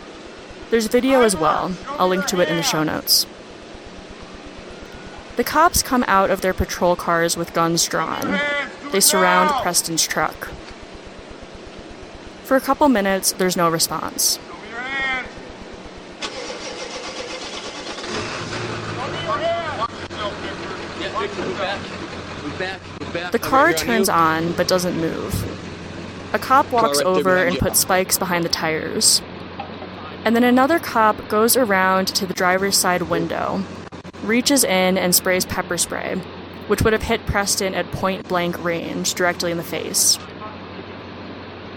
There's 0.69 0.87
video 0.87 1.19
as 1.23 1.35
well. 1.35 1.75
I'll 1.99 2.07
link 2.07 2.27
to 2.27 2.39
it 2.39 2.47
in 2.47 2.55
the 2.55 2.63
show 2.63 2.81
notes. 2.81 3.27
The 5.35 5.43
cops 5.43 5.83
come 5.83 6.05
out 6.07 6.29
of 6.29 6.39
their 6.39 6.53
patrol 6.53 6.95
cars 6.95 7.35
with 7.35 7.53
guns 7.53 7.85
drawn. 7.89 8.39
They 8.93 9.01
surround 9.01 9.49
Preston's 9.61 10.07
truck. 10.07 10.47
For 12.45 12.55
a 12.55 12.61
couple 12.61 12.87
minutes, 12.87 13.33
there's 13.33 13.57
no 13.57 13.69
response. 13.69 14.39
The 23.31 23.39
car 23.39 23.73
turns 23.73 24.09
on 24.09 24.53
but 24.53 24.67
doesn't 24.67 24.97
move. 24.97 26.33
A 26.33 26.39
cop 26.39 26.71
walks 26.71 26.99
over 26.99 27.37
and 27.37 27.57
puts 27.57 27.79
spikes 27.79 28.17
behind 28.17 28.45
the 28.45 28.49
tires. 28.49 29.21
And 30.23 30.35
then 30.35 30.43
another 30.43 30.79
cop 30.79 31.27
goes 31.27 31.57
around 31.57 32.07
to 32.07 32.25
the 32.25 32.33
driver's 32.33 32.77
side 32.77 33.03
window 33.03 33.63
reaches 34.23 34.63
in 34.63 34.97
and 34.97 35.13
sprays 35.15 35.45
pepper 35.45 35.77
spray, 35.77 36.15
which 36.67 36.83
would 36.83 36.93
have 36.93 37.03
hit 37.03 37.25
Preston 37.25 37.73
at 37.73 37.91
point 37.91 38.27
blank 38.27 38.63
range 38.63 39.13
directly 39.13 39.51
in 39.51 39.57
the 39.57 39.63
face. 39.63 40.17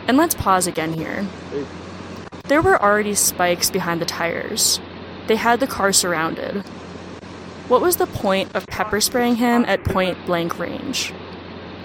And 0.07 0.17
let's 0.17 0.35
pause 0.35 0.67
again 0.67 0.93
here. 0.93 1.27
There 2.49 2.61
were 2.61 2.81
already 2.81 3.15
spikes 3.15 3.71
behind 3.71 4.01
the 4.01 4.07
tires. 4.07 4.79
They 5.27 5.37
had 5.37 5.61
the 5.61 5.67
car 5.67 5.93
surrounded. 5.93 6.63
What 7.67 7.81
was 7.81 7.97
the 7.97 8.07
point 8.07 8.55
of 8.55 8.67
pepper 8.67 9.01
spraying 9.01 9.37
him 9.37 9.65
at 9.65 9.85
point 9.85 10.27
blank 10.27 10.59
range? 10.59 11.15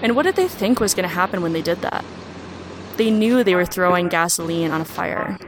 And 0.02 0.14
what 0.14 0.24
did 0.24 0.36
they 0.36 0.46
think 0.46 0.78
was 0.78 0.92
going 0.92 1.08
to 1.08 1.14
happen 1.14 1.40
when 1.40 1.54
they 1.54 1.62
did 1.62 1.80
that? 1.80 2.04
They 2.98 3.10
knew 3.10 3.42
they 3.42 3.54
were 3.54 3.64
throwing 3.64 4.08
gasoline 4.08 4.72
on 4.72 4.82
a 4.82 4.84
fire. 4.84 5.38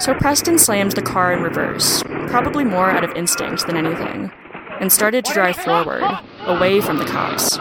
So 0.00 0.14
Preston 0.14 0.58
slammed 0.58 0.92
the 0.92 1.02
car 1.02 1.34
in 1.34 1.42
reverse, 1.42 2.02
probably 2.28 2.64
more 2.64 2.90
out 2.90 3.04
of 3.04 3.14
instinct 3.14 3.66
than 3.66 3.76
anything, 3.76 4.32
and 4.80 4.90
started 4.90 5.26
to 5.26 5.34
drive 5.34 5.56
forward, 5.56 6.02
away 6.46 6.80
from 6.80 6.96
the 6.96 7.04
cops. 7.04 7.58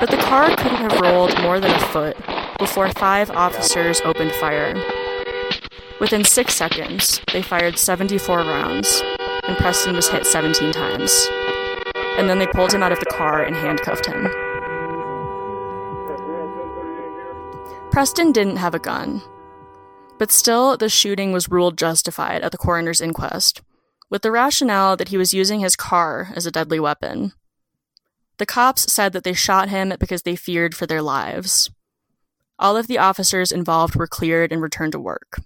But 0.00 0.10
the 0.10 0.22
car 0.22 0.56
couldn't 0.56 0.78
have 0.78 0.98
rolled 1.00 1.38
more 1.42 1.60
than 1.60 1.70
a 1.70 1.80
foot 1.80 2.16
before 2.64 2.88
five 2.92 3.30
officers 3.32 4.00
opened 4.06 4.32
fire. 4.32 4.74
Within 6.00 6.24
six 6.24 6.54
seconds, 6.54 7.20
they 7.30 7.42
fired 7.42 7.78
74 7.78 8.38
rounds, 8.38 9.02
and 9.46 9.54
Preston 9.58 9.94
was 9.94 10.08
hit 10.08 10.24
17 10.24 10.72
times. 10.72 11.28
And 12.16 12.26
then 12.26 12.38
they 12.38 12.46
pulled 12.46 12.72
him 12.72 12.82
out 12.82 12.90
of 12.90 13.00
the 13.00 13.12
car 13.12 13.42
and 13.42 13.54
handcuffed 13.54 14.06
him. 14.06 14.30
Preston 17.90 18.32
didn't 18.32 18.56
have 18.56 18.74
a 18.74 18.78
gun. 18.78 19.20
But 20.18 20.32
still, 20.32 20.78
the 20.78 20.88
shooting 20.88 21.32
was 21.32 21.50
ruled 21.50 21.76
justified 21.76 22.40
at 22.40 22.50
the 22.50 22.56
coroner's 22.56 23.02
inquest, 23.02 23.60
with 24.08 24.22
the 24.22 24.30
rationale 24.30 24.96
that 24.96 25.08
he 25.08 25.18
was 25.18 25.34
using 25.34 25.60
his 25.60 25.76
car 25.76 26.32
as 26.34 26.46
a 26.46 26.50
deadly 26.50 26.80
weapon. 26.80 27.34
The 28.38 28.46
cops 28.46 28.90
said 28.90 29.12
that 29.12 29.22
they 29.22 29.34
shot 29.34 29.68
him 29.68 29.92
because 30.00 30.22
they 30.22 30.34
feared 30.34 30.74
for 30.74 30.86
their 30.86 31.02
lives. 31.02 31.70
All 32.58 32.76
of 32.76 32.86
the 32.86 32.98
officers 32.98 33.52
involved 33.52 33.96
were 33.96 34.06
cleared 34.06 34.52
and 34.52 34.62
returned 34.62 34.92
to 34.92 35.00
work. 35.00 35.40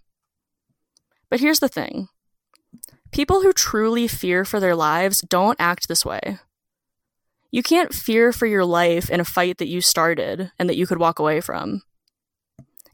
But 1.31 1.41
here's 1.41 1.61
the 1.61 1.69
thing 1.69 2.09
people 3.13 3.43
who 3.43 3.53
truly 3.53 4.07
fear 4.07 4.45
for 4.45 4.61
their 4.61 4.75
lives 4.75 5.21
don't 5.23 5.61
act 5.61 5.89
this 5.89 6.05
way. 6.05 6.39
You 7.51 7.63
can't 7.63 7.95
fear 7.95 8.33
for 8.33 8.47
your 8.47 8.65
life 8.65 9.09
in 9.09 9.21
a 9.21 9.25
fight 9.25 9.59
that 9.59 9.69
you 9.69 9.81
started 9.81 10.53
and 10.59 10.69
that 10.69 10.77
you 10.77 10.87
could 10.87 10.99
walk 10.99 11.19
away 11.19 11.41
from. 11.41 11.83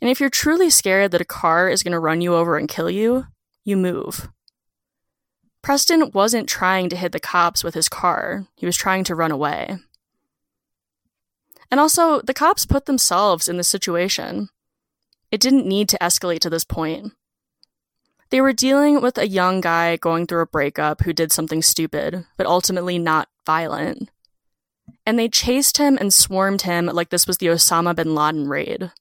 And 0.01 0.11
if 0.11 0.21
you're 0.21 0.31
truly 0.31 0.71
scared 0.71 1.11
that 1.11 1.21
a 1.21 1.25
car 1.25 1.69
is 1.69 1.83
going 1.83 1.93
to 1.93 1.99
run 1.99 2.21
you 2.21 2.35
over 2.35 2.57
and 2.57 2.69
kill 2.69 2.91
you, 2.91 3.27
you 3.65 3.77
move. 3.77 4.29
Preston 5.63 6.11
wasn't 6.13 6.49
trying 6.49 6.89
to 6.91 6.97
hit 6.97 7.13
the 7.13 7.21
cops 7.21 7.65
with 7.65 7.75
his 7.75 7.89
car, 7.89 8.47
he 8.55 8.67
was 8.67 8.77
trying 8.77 9.03
to 9.05 9.15
run 9.15 9.31
away. 9.31 9.79
And 11.75 11.81
also, 11.81 12.21
the 12.21 12.33
cops 12.33 12.67
put 12.67 12.87
themselves 12.87 13.49
in 13.49 13.57
this 13.57 13.67
situation. 13.67 14.49
It 15.33 15.41
didn't 15.41 15.67
need 15.67 15.89
to 15.89 15.99
escalate 15.99 16.39
to 16.43 16.49
this 16.49 16.63
point. 16.63 17.15
They 18.31 18.41
were 18.41 18.53
dealing 18.53 19.03
with 19.03 19.19
a 19.19 19.27
young 19.27 19.61
guy 19.61 19.97
going 19.97 20.29
through 20.29 20.43
a 20.43 20.47
breakup 20.47 21.01
who 21.01 21.13
did 21.13 21.33
something 21.33 21.63
stupid, 21.63 22.27
but 22.37 22.47
ultimately 22.47 22.97
not 22.97 23.27
violent. 23.45 24.09
And 25.05 25.19
they 25.19 25.29
chased 25.29 25.79
him 25.79 25.99
and 26.01 26.15
swarmed 26.15 26.63
him 26.63 26.87
like 26.87 27.11
this 27.11 27.27
was 27.27 27.39
the 27.39 27.47
Osama 27.49 27.97
bin 27.97 28.15
Laden 28.15 28.47
raid. 28.47 28.93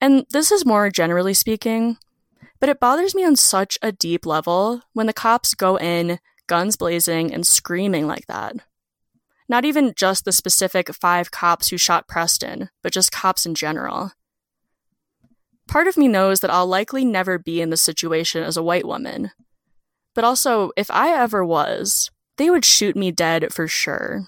And 0.00 0.26
this 0.30 0.50
is 0.50 0.66
more 0.66 0.90
generally 0.90 1.34
speaking, 1.34 1.98
but 2.58 2.68
it 2.68 2.80
bothers 2.80 3.14
me 3.14 3.24
on 3.24 3.36
such 3.36 3.78
a 3.80 3.92
deep 3.92 4.26
level 4.26 4.82
when 4.92 5.06
the 5.06 5.12
cops 5.12 5.54
go 5.54 5.76
in, 5.76 6.18
guns 6.48 6.74
blazing, 6.74 7.32
and 7.32 7.46
screaming 7.46 8.08
like 8.08 8.26
that. 8.26 8.56
Not 9.48 9.64
even 9.64 9.92
just 9.96 10.24
the 10.24 10.32
specific 10.32 10.92
five 10.94 11.30
cops 11.30 11.68
who 11.68 11.76
shot 11.76 12.08
Preston, 12.08 12.70
but 12.82 12.92
just 12.92 13.12
cops 13.12 13.44
in 13.44 13.54
general. 13.54 14.12
Part 15.66 15.86
of 15.86 15.96
me 15.96 16.08
knows 16.08 16.40
that 16.40 16.50
I'll 16.50 16.66
likely 16.66 17.04
never 17.04 17.38
be 17.38 17.60
in 17.60 17.70
this 17.70 17.82
situation 17.82 18.42
as 18.42 18.56
a 18.56 18.62
white 18.62 18.86
woman. 18.86 19.30
But 20.14 20.24
also, 20.24 20.70
if 20.76 20.90
I 20.90 21.12
ever 21.12 21.44
was, 21.44 22.10
they 22.36 22.50
would 22.50 22.64
shoot 22.64 22.96
me 22.96 23.10
dead 23.10 23.52
for 23.52 23.66
sure. 23.66 24.26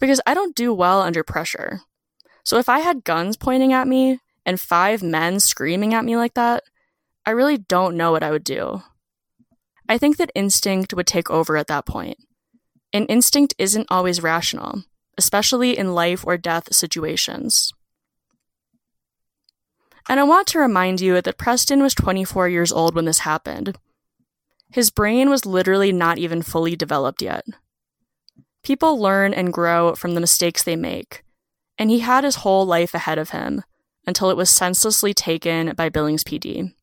Because 0.00 0.20
I 0.26 0.34
don't 0.34 0.56
do 0.56 0.72
well 0.72 1.00
under 1.00 1.22
pressure. 1.22 1.80
So 2.44 2.58
if 2.58 2.68
I 2.68 2.80
had 2.80 3.04
guns 3.04 3.36
pointing 3.36 3.72
at 3.72 3.88
me 3.88 4.20
and 4.44 4.60
five 4.60 5.02
men 5.02 5.40
screaming 5.40 5.94
at 5.94 6.04
me 6.04 6.16
like 6.16 6.34
that, 6.34 6.64
I 7.24 7.30
really 7.30 7.56
don't 7.56 7.96
know 7.96 8.12
what 8.12 8.22
I 8.22 8.30
would 8.30 8.44
do. 8.44 8.82
I 9.88 9.98
think 9.98 10.16
that 10.16 10.32
instinct 10.34 10.94
would 10.94 11.06
take 11.06 11.30
over 11.30 11.56
at 11.56 11.68
that 11.68 11.86
point. 11.86 12.18
And 12.94 13.10
instinct 13.10 13.54
isn't 13.58 13.88
always 13.90 14.22
rational, 14.22 14.84
especially 15.18 15.76
in 15.76 15.94
life 15.94 16.24
or 16.24 16.38
death 16.38 16.72
situations. 16.72 17.72
And 20.08 20.20
I 20.20 20.22
want 20.22 20.46
to 20.48 20.60
remind 20.60 21.00
you 21.00 21.20
that 21.20 21.36
Preston 21.36 21.82
was 21.82 21.92
24 21.94 22.48
years 22.48 22.70
old 22.70 22.94
when 22.94 23.04
this 23.04 23.20
happened. 23.20 23.76
His 24.70 24.90
brain 24.90 25.28
was 25.28 25.44
literally 25.44 25.90
not 25.90 26.18
even 26.18 26.40
fully 26.40 26.76
developed 26.76 27.20
yet. 27.20 27.44
People 28.62 29.00
learn 29.00 29.34
and 29.34 29.52
grow 29.52 29.96
from 29.96 30.14
the 30.14 30.20
mistakes 30.20 30.62
they 30.62 30.76
make, 30.76 31.24
and 31.76 31.90
he 31.90 31.98
had 31.98 32.22
his 32.22 32.36
whole 32.36 32.64
life 32.64 32.94
ahead 32.94 33.18
of 33.18 33.30
him 33.30 33.64
until 34.06 34.30
it 34.30 34.36
was 34.36 34.50
senselessly 34.50 35.12
taken 35.12 35.74
by 35.74 35.88
Billings 35.88 36.22
PD. 36.22 36.74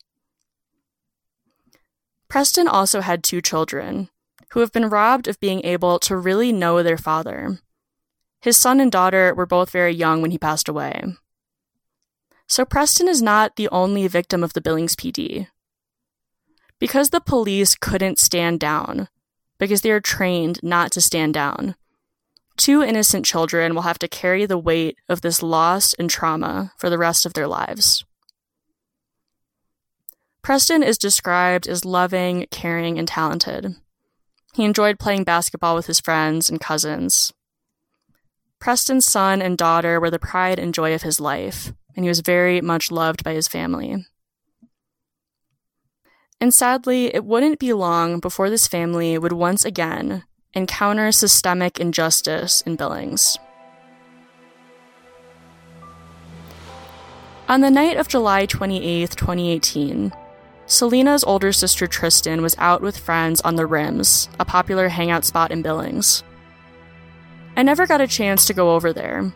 Preston 2.27 2.67
also 2.67 2.99
had 2.99 3.23
two 3.23 3.41
children, 3.41 4.09
who 4.51 4.60
have 4.60 4.72
been 4.72 4.89
robbed 4.89 5.27
of 5.27 5.39
being 5.39 5.65
able 5.65 6.00
to 6.00 6.17
really 6.17 6.51
know 6.51 6.84
their 6.84 6.98
father. 6.98 7.60
His 8.41 8.58
son 8.58 8.79
and 8.79 8.91
daughter 8.91 9.34
were 9.34 9.46
both 9.46 9.70
very 9.70 9.93
young 9.93 10.22
when 10.22 10.31
he 10.31 10.38
passed 10.38 10.67
away. 10.67 11.03
So 12.48 12.65
Preston 12.65 13.08
is 13.08 13.22
not 13.22 13.55
the 13.55 13.70
only 13.70 14.08
victim 14.08 14.43
of 14.43 14.53
the 14.53 14.62
Billings 14.62 14.96
PD. 14.96 15.48
Because 16.79 17.12
the 17.12 17.22
police 17.22 17.75
couldn't 17.75 18.20
stand 18.20 18.60
down, 18.60 19.08
because 19.58 19.81
they 19.81 19.91
are 19.91 20.01
trained 20.01 20.60
not 20.62 20.91
to 20.91 21.01
stand 21.01 21.34
down, 21.34 21.75
two 22.58 22.81
innocent 22.81 23.25
children 23.25 23.74
will 23.74 23.84
have 23.84 24.00
to 24.00 24.08
carry 24.08 24.46
the 24.46 24.58
weight 24.58 24.98
of 25.08 25.22
this 25.22 25.41
loss 25.41 25.93
and 25.93 26.10
trauma 26.10 26.74
for 26.77 26.89
the 26.89 26.98
rest 26.98 27.25
of 27.25 27.34
their 27.34 27.48
lives. 27.48 28.03
Preston 30.41 30.81
is 30.81 30.98
described 30.98 31.67
as 31.67 31.86
loving, 31.86 32.48
caring, 32.50 32.98
and 32.98 33.08
talented. 33.08 33.75
He 34.53 34.65
enjoyed 34.65 35.00
playing 35.00 35.24
basketball 35.24 35.75
with 35.75 35.88
his 35.88 36.00
friends 36.00 36.50
and 36.50 36.60
cousins. 36.60 37.34
Preston's 38.60 39.05
son 39.05 39.41
and 39.41 39.58
daughter 39.58 40.00
were 40.00 40.12
the 40.12 40.20
pride 40.20 40.60
and 40.60 40.74
joy 40.74 40.93
of 40.93 41.01
his 41.01 41.20
life, 41.20 41.74
and 41.96 42.05
he 42.05 42.10
was 42.10 42.20
very 42.20 42.62
much 42.62 42.91
loved 42.91 43.24
by 43.24 43.34
his 43.34 43.48
family. 43.48 44.05
And 46.40 46.53
sadly, 46.53 47.14
it 47.14 47.24
wouldn't 47.24 47.59
be 47.59 47.72
long 47.74 48.20
before 48.20 48.50
this 48.50 48.68
family 48.68 49.18
would 49.18 49.31
once 49.31 49.64
again 49.64 50.24
encounter 50.53 51.11
systemic 51.11 51.79
injustice 51.79 52.61
in 52.61 52.75
Billings. 52.75 53.37
On 57.48 57.61
the 57.61 57.70
night 57.70 57.98
of 57.98 58.07
July 58.07 58.46
28, 58.46 59.11
2018, 59.11 60.11
Selena's 60.72 61.25
older 61.25 61.51
sister 61.51 61.86
Tristen 61.86 62.42
was 62.42 62.55
out 62.57 62.81
with 62.81 62.98
friends 62.98 63.42
on 63.42 63.57
the 63.57 63.66
Rims, 63.66 64.29
a 64.40 64.46
popular 64.46 64.88
hangout 64.88 65.25
spot 65.25 65.51
in 65.51 65.62
Billings. 65.62 66.24
I 67.57 67.64
never 67.64 67.86
got 67.86 68.00
a 68.00 68.07
chance 68.07 68.46
to 68.46 68.53
go 68.53 68.74
over 68.74 68.94
there, 68.94 69.34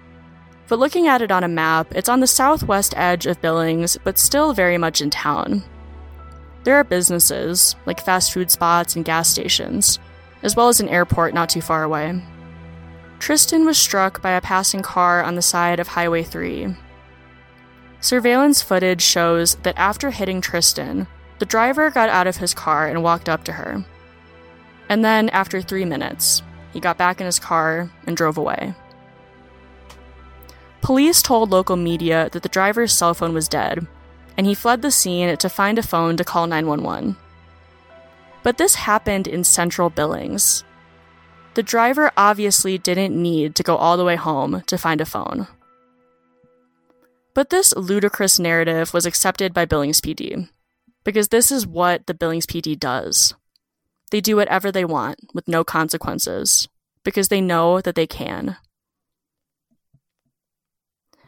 but 0.70 0.80
looking 0.80 1.08
at 1.08 1.22
it 1.22 1.34
on 1.34 1.44
a 1.44 1.50
map, 1.50 1.94
it's 1.94 2.08
on 2.08 2.22
the 2.22 2.26
southwest 2.26 2.94
edge 2.96 3.26
of 3.26 3.42
Billings, 3.42 3.98
but 4.06 4.18
still 4.18 4.54
very 4.54 4.78
much 4.78 5.02
in 5.02 5.10
town. 5.10 5.62
There 6.64 6.78
are 6.78 6.86
businesses, 6.86 7.76
like 7.86 8.00
fast 8.00 8.32
food 8.32 8.50
spots 8.50 8.96
and 8.96 9.04
gas 9.04 9.28
stations, 9.28 10.00
as 10.42 10.56
well 10.56 10.70
as 10.70 10.80
an 10.80 10.88
airport 10.88 11.34
not 11.34 11.50
too 11.50 11.62
far 11.62 11.84
away. 11.84 12.18
Tristen 13.20 13.66
was 13.66 13.78
struck 13.78 14.22
by 14.22 14.32
a 14.32 14.42
passing 14.42 14.82
car 14.82 15.22
on 15.22 15.36
the 15.36 15.42
side 15.42 15.82
of 15.82 15.90
Highway 15.90 16.24
3. 16.24 16.74
Surveillance 18.00 18.62
footage 18.62 19.02
shows 19.02 19.56
that 19.64 19.78
after 19.78 20.12
hitting 20.12 20.40
Tristen, 20.40 21.08
the 21.40 21.46
driver 21.46 21.90
got 21.90 22.10
out 22.10 22.28
of 22.28 22.38
his 22.38 22.54
car 22.54 22.88
and 22.88 23.04
walked 23.04 23.28
up 23.28 23.44
to 23.46 23.54
her. 23.54 23.84
And 24.88 25.04
then, 25.04 25.30
after 25.30 25.62
three 25.62 25.86
minutes, 25.86 26.42
he 26.72 26.80
got 26.80 26.98
back 26.98 27.20
in 27.20 27.26
his 27.26 27.40
car 27.40 27.90
and 28.06 28.16
drove 28.16 28.38
away. 28.38 28.74
Police 30.82 31.22
told 31.22 31.50
local 31.50 31.76
media 31.76 32.30
that 32.32 32.44
the 32.44 32.50
driver's 32.50 32.94
cell 32.94 33.14
phone 33.14 33.34
was 33.34 33.50
dead, 33.50 33.88
and 34.38 34.46
he 34.46 34.54
fled 34.54 34.82
the 34.82 34.92
scene 34.92 35.36
to 35.36 35.50
find 35.50 35.80
a 35.80 35.84
phone 35.84 36.16
to 36.18 36.24
call 36.24 36.48
911. 36.48 37.16
But 38.44 38.58
this 38.58 38.76
happened 38.76 39.28
in 39.28 39.44
central 39.44 39.90
Billings. 39.90 40.64
The 41.56 41.64
driver 41.64 42.12
obviously 42.16 42.78
didn't 42.78 43.20
need 43.20 43.56
to 43.56 43.64
go 43.64 43.76
all 43.76 43.98
the 43.98 44.06
way 44.06 44.16
home 44.16 44.62
to 44.68 44.78
find 44.78 45.02
a 45.02 45.06
phone. 45.06 45.48
But 47.34 47.50
this 47.50 47.76
ludicrous 47.76 48.38
narrative 48.38 48.94
was 48.94 49.06
accepted 49.06 49.54
by 49.54 49.66
Billings 49.66 50.00
PD 50.00 50.48
because 51.06 51.30
this 51.30 51.52
is 51.52 51.66
what 51.66 52.08
the 52.08 52.14
Billings 52.14 52.46
PD 52.46 52.78
does. 52.78 53.34
They 54.12 54.20
do 54.20 54.36
whatever 54.36 54.72
they 54.72 54.84
want 54.84 55.20
with 55.34 55.48
no 55.48 55.64
consequences 55.64 56.68
because 57.04 57.30
they 57.30 57.40
know 57.40 57.80
that 57.80 57.96
they 57.96 58.08
can. 58.08 58.58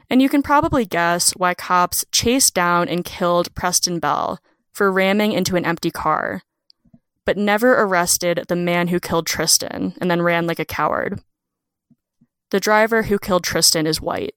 And 0.09 0.21
you 0.21 0.29
can 0.29 0.41
probably 0.41 0.85
guess 0.85 1.31
why 1.31 1.53
cops 1.53 2.05
chased 2.11 2.53
down 2.53 2.89
and 2.89 3.05
killed 3.05 3.53
Preston 3.55 3.99
Bell 3.99 4.39
for 4.71 4.91
ramming 4.91 5.33
into 5.33 5.55
an 5.55 5.65
empty 5.65 5.91
car, 5.91 6.43
but 7.25 7.37
never 7.37 7.73
arrested 7.73 8.45
the 8.47 8.55
man 8.55 8.87
who 8.87 8.99
killed 8.99 9.27
Tristen 9.27 9.95
and 9.99 10.09
then 10.09 10.21
ran 10.21 10.47
like 10.47 10.59
a 10.59 10.65
coward. 10.65 11.21
The 12.51 12.59
driver 12.61 13.03
who 13.03 13.19
killed 13.19 13.43
Tristen 13.43 13.85
is 13.85 13.99
white. 13.99 14.35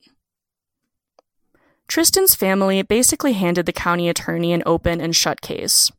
Tristen's 1.90 2.36
family 2.36 2.82
basically 2.82 3.32
handed 3.32 3.66
the 3.66 3.72
county 3.72 4.08
attorney 4.08 4.52
an 4.52 4.62
open 4.64 5.00
and 5.00 5.14
shut 5.14 5.40
case. 5.40 5.90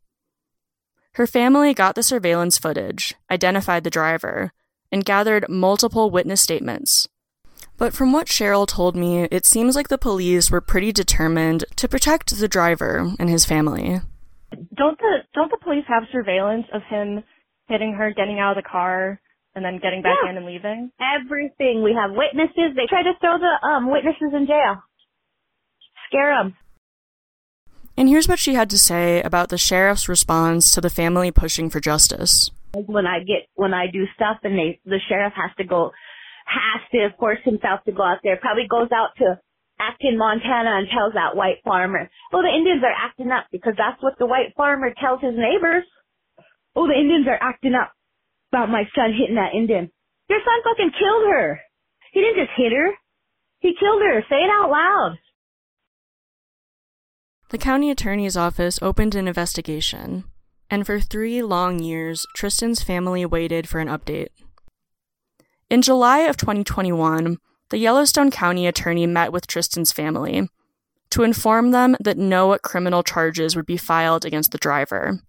Her 1.16 1.26
family 1.26 1.74
got 1.74 1.96
the 1.96 2.02
surveillance 2.02 2.56
footage, 2.56 3.14
identified 3.30 3.84
the 3.84 3.90
driver, 3.90 4.52
and 4.90 5.04
gathered 5.04 5.50
multiple 5.50 6.10
witness 6.10 6.40
statements. 6.40 7.08
But 7.76 7.92
from 7.92 8.10
what 8.10 8.26
Cheryl 8.26 8.66
told 8.66 8.96
me, 8.96 9.24
it 9.30 9.44
seems 9.44 9.76
like 9.76 9.88
the 9.88 9.98
police 9.98 10.50
were 10.50 10.62
pretty 10.62 10.92
determined 10.92 11.66
to 11.76 11.88
protect 11.88 12.38
the 12.40 12.48
driver 12.48 13.12
and 13.18 13.28
his 13.28 13.44
family. 13.44 14.00
Don't 14.74 14.98
the 14.98 15.18
don't 15.34 15.50
the 15.50 15.58
police 15.62 15.84
have 15.88 16.04
surveillance 16.10 16.64
of 16.72 16.80
him 16.88 17.22
hitting 17.68 17.92
her, 17.92 18.14
getting 18.16 18.38
out 18.38 18.56
of 18.56 18.64
the 18.64 18.68
car, 18.68 19.20
and 19.54 19.62
then 19.62 19.78
getting 19.82 20.00
back 20.00 20.16
Yeah. 20.24 20.30
in 20.30 20.36
and 20.38 20.46
leaving? 20.46 20.90
Everything. 21.20 21.82
We 21.82 21.92
have 21.92 22.12
witnesses. 22.16 22.72
They 22.76 22.86
tried 22.88 23.04
to 23.04 23.12
throw 23.20 23.36
the 23.36 23.66
um 23.66 23.90
witnesses 23.90 24.32
in 24.32 24.46
jail. 24.46 24.82
Scare 26.12 26.36
them. 26.36 26.56
And 27.96 28.08
here's 28.08 28.28
what 28.28 28.38
she 28.38 28.54
had 28.54 28.68
to 28.70 28.78
say 28.78 29.22
about 29.22 29.48
the 29.48 29.58
sheriff's 29.58 30.08
response 30.08 30.70
to 30.72 30.80
the 30.80 30.90
family 30.90 31.30
pushing 31.30 31.70
for 31.70 31.80
justice. 31.80 32.50
When 32.74 33.06
I 33.06 33.20
get 33.20 33.48
when 33.54 33.72
I 33.72 33.86
do 33.92 34.04
stuff 34.14 34.38
and 34.44 34.58
they 34.58 34.80
the 34.84 35.00
sheriff 35.08 35.32
has 35.36 35.56
to 35.56 35.64
go 35.64 35.92
has 36.44 36.82
to 36.92 37.16
force 37.18 37.40
himself 37.44 37.80
to 37.84 37.92
go 37.92 38.02
out 38.02 38.20
there. 38.22 38.36
Probably 38.36 38.68
goes 38.68 38.88
out 38.92 39.16
to 39.18 39.40
Acton, 39.80 40.18
Montana 40.18 40.78
and 40.78 40.88
tells 40.88 41.14
that 41.14 41.36
white 41.36 41.64
farmer, 41.64 42.08
Oh, 42.32 42.42
the 42.42 42.52
Indians 42.52 42.82
are 42.84 42.92
acting 42.96 43.30
up 43.30 43.46
because 43.52 43.74
that's 43.76 44.02
what 44.02 44.14
the 44.18 44.26
white 44.26 44.52
farmer 44.56 44.92
tells 45.00 45.20
his 45.20 45.36
neighbors. 45.36 45.84
Oh, 46.76 46.88
the 46.88 46.98
Indians 46.98 47.26
are 47.28 47.40
acting 47.40 47.74
up 47.74 47.92
about 48.52 48.68
my 48.68 48.84
son 48.94 49.12
hitting 49.16 49.36
that 49.36 49.56
Indian. 49.56 49.90
Your 50.28 50.40
son 50.40 50.60
fucking 50.64 50.92
killed 50.96 51.28
her. 51.28 51.60
He 52.12 52.20
didn't 52.20 52.44
just 52.44 52.56
hit 52.56 52.72
her. 52.72 52.92
He 53.60 53.76
killed 53.78 54.00
her. 54.00 54.24
Say 54.28 54.44
it 54.44 54.52
out 54.52 54.70
loud. 54.70 55.16
The 57.52 57.58
county 57.58 57.90
attorney's 57.90 58.34
office 58.34 58.78
opened 58.80 59.14
an 59.14 59.28
investigation, 59.28 60.24
And 60.70 60.86
for 60.86 60.98
three 60.98 61.42
long 61.42 61.80
years, 61.80 62.26
Tristen's 62.34 62.82
family 62.82 63.26
waited 63.26 63.68
for 63.68 63.78
an 63.78 63.88
update. 63.88 64.28
In 65.68 65.82
July 65.82 66.20
of 66.20 66.38
2021, 66.38 67.36
the 67.68 67.76
Yellowstone 67.76 68.30
County 68.30 68.66
attorney 68.66 69.06
met 69.06 69.32
with 69.32 69.46
Tristen's 69.46 69.92
family 69.92 70.48
to 71.10 71.24
inform 71.24 71.72
them 71.72 71.94
that 72.00 72.16
no 72.16 72.56
criminal 72.62 73.02
charges 73.02 73.54
would 73.54 73.66
be 73.66 73.76
filed 73.76 74.24
against 74.24 74.52
the 74.52 74.56
driver. 74.56 75.20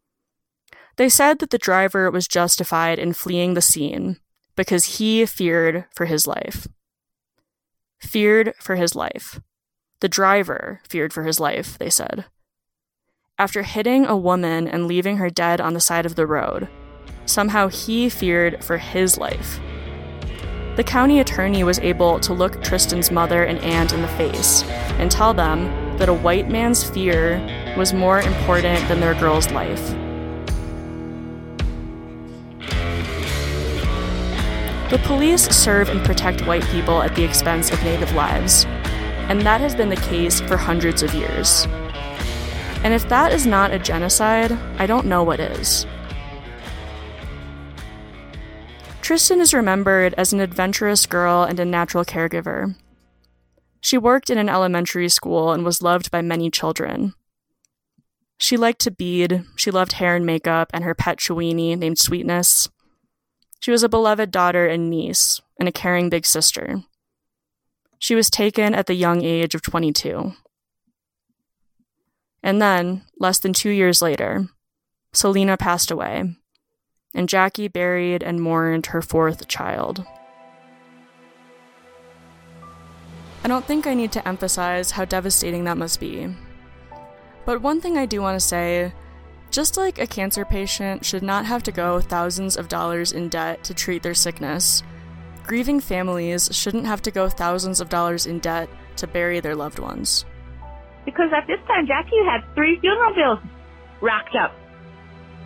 They 0.95 1.09
said 1.09 1.39
that 1.39 1.49
the 1.49 1.57
driver 1.57 2.09
was 2.09 2.25
justified 2.25 2.99
in 2.99 3.11
fleeing 3.11 3.53
the 3.53 3.61
scene 3.61 4.17
because 4.55 4.97
he 4.97 5.25
feared 5.25 5.87
for 5.93 6.05
his 6.05 6.25
life. 6.25 6.69
Feared 7.99 8.53
for 8.61 8.77
his 8.77 8.95
life. 8.95 9.41
The 10.03 10.09
driver 10.09 10.81
feared 10.83 11.13
for 11.13 11.23
his 11.23 11.39
life, 11.39 11.77
they 11.77 11.89
said. 11.89 12.25
After 13.37 13.63
hitting 13.63 14.05
a 14.05 14.17
woman 14.17 14.67
and 14.67 14.85
leaving 14.85 15.15
her 15.15 15.29
dead 15.29 15.61
on 15.61 15.73
the 15.73 15.79
side 15.79 16.05
of 16.05 16.15
the 16.15 16.27
road, 16.27 16.67
somehow 17.25 17.69
he 17.69 18.09
feared 18.09 18.61
for 18.61 18.77
his 18.79 19.17
life. 19.17 19.61
The 20.75 20.83
county 20.83 21.21
attorney 21.21 21.63
was 21.63 21.79
able 21.79 22.19
to 22.19 22.33
look 22.33 22.61
Tristen's 22.61 23.11
mother 23.11 23.45
and 23.45 23.59
aunt 23.59 23.93
in 23.93 24.01
the 24.01 24.09
face 24.09 24.63
and 24.99 25.09
tell 25.09 25.33
them 25.33 25.67
that 25.99 26.09
a 26.09 26.13
white 26.13 26.49
man's 26.49 26.83
fear 26.83 27.39
was 27.77 27.93
more 27.93 28.19
important 28.19 28.85
than 28.89 28.99
their 28.99 29.15
girl's 29.15 29.51
life. 29.51 29.89
The 34.89 35.01
police 35.05 35.43
serve 35.43 35.87
and 35.87 36.05
protect 36.05 36.45
white 36.45 36.65
people 36.65 37.01
at 37.01 37.15
the 37.15 37.23
expense 37.23 37.71
of 37.71 37.81
Native 37.85 38.11
lives, 38.15 38.67
and 39.29 39.41
that 39.41 39.61
has 39.61 39.75
been 39.75 39.89
the 39.89 39.95
case 39.95 40.41
for 40.41 40.57
hundreds 40.57 41.03
of 41.03 41.13
years. 41.13 41.65
And 42.83 42.93
if 42.93 43.07
that 43.09 43.31
is 43.31 43.47
not 43.47 43.71
a 43.71 43.79
genocide, 43.79 44.51
I 44.77 44.85
don't 44.85 45.07
know 45.07 45.23
what 45.23 45.39
is. 45.39 45.85
Tristen 49.01 49.41
is 49.41 49.53
remembered 49.53 50.13
as 50.15 50.31
an 50.31 50.39
adventurous 50.39 51.05
girl 51.05 51.43
and 51.43 51.59
a 51.59 51.65
natural 51.65 52.05
caregiver. 52.05 52.75
She 53.81 53.97
worked 53.97 54.29
in 54.29 54.37
an 54.37 54.47
elementary 54.47 55.09
school 55.09 55.51
and 55.51 55.65
was 55.65 55.81
loved 55.81 56.09
by 56.09 56.21
many 56.21 56.49
children. 56.49 57.13
She 58.37 58.57
liked 58.57 58.79
to 58.81 58.91
bead, 58.91 59.43
she 59.55 59.71
loved 59.71 59.93
hair 59.93 60.15
and 60.15 60.25
makeup, 60.25 60.69
and 60.73 60.83
her 60.83 60.95
pet 60.95 61.17
Chiweenie 61.17 61.77
named 61.77 61.99
Sweetness. 61.99 62.69
She 63.59 63.71
was 63.71 63.83
a 63.83 63.89
beloved 63.89 64.31
daughter 64.31 64.67
and 64.67 64.89
niece, 64.89 65.41
and 65.59 65.69
a 65.69 65.71
caring 65.71 66.09
big 66.09 66.25
sister. 66.25 66.83
She 68.03 68.15
was 68.15 68.29
taken 68.29 68.75
at 68.75 68.87
the 68.87 68.95
young 68.95 69.23
age 69.23 69.55
of 69.55 69.61
22. 69.61 70.33
And 72.43 72.61
then, 72.61 73.03
less 73.17 73.39
than 73.39 73.53
two 73.53 73.69
years 73.69 74.01
later, 74.01 74.49
Selena 75.13 75.55
passed 75.55 75.89
away, 75.89 76.35
and 77.15 77.29
Jackie 77.29 77.69
buried 77.69 78.21
and 78.21 78.41
mourned 78.41 78.87
her 78.87 79.01
fourth 79.01 79.47
child. 79.47 80.05
I 83.41 83.47
don't 83.47 83.63
think 83.63 83.87
I 83.87 83.93
need 83.93 84.11
to 84.11 84.27
emphasize 84.27 84.91
how 84.91 85.05
devastating 85.05 85.63
that 85.63 85.77
must 85.77 86.01
be. 86.01 86.27
But 87.45 87.61
one 87.61 87.79
thing 87.79 87.97
I 87.97 88.05
do 88.05 88.21
want 88.21 88.37
to 88.37 88.45
say 88.45 88.91
just 89.49 89.77
like 89.77 89.97
a 89.97 90.07
cancer 90.07 90.43
patient 90.43 91.05
should 91.05 91.23
not 91.23 91.45
have 91.45 91.63
to 91.63 91.71
go 91.71 92.01
thousands 92.01 92.57
of 92.57 92.67
dollars 92.67 93.13
in 93.13 93.29
debt 93.29 93.63
to 93.63 93.73
treat 93.73 94.03
their 94.03 94.13
sickness, 94.13 94.83
grieving 95.43 95.79
families 95.79 96.49
shouldn't 96.51 96.85
have 96.85 97.01
to 97.03 97.11
go 97.11 97.29
thousands 97.29 97.81
of 97.81 97.89
dollars 97.89 98.25
in 98.25 98.39
debt 98.39 98.69
to 98.97 99.07
bury 99.07 99.39
their 99.39 99.55
loved 99.55 99.79
ones. 99.79 100.25
Because 101.05 101.31
at 101.35 101.47
this 101.47 101.59
time, 101.67 101.85
Jackie 101.85 102.23
had 102.25 102.41
three 102.55 102.79
funeral 102.79 103.13
bills 103.13 103.39
racked 104.01 104.35
up. 104.35 104.53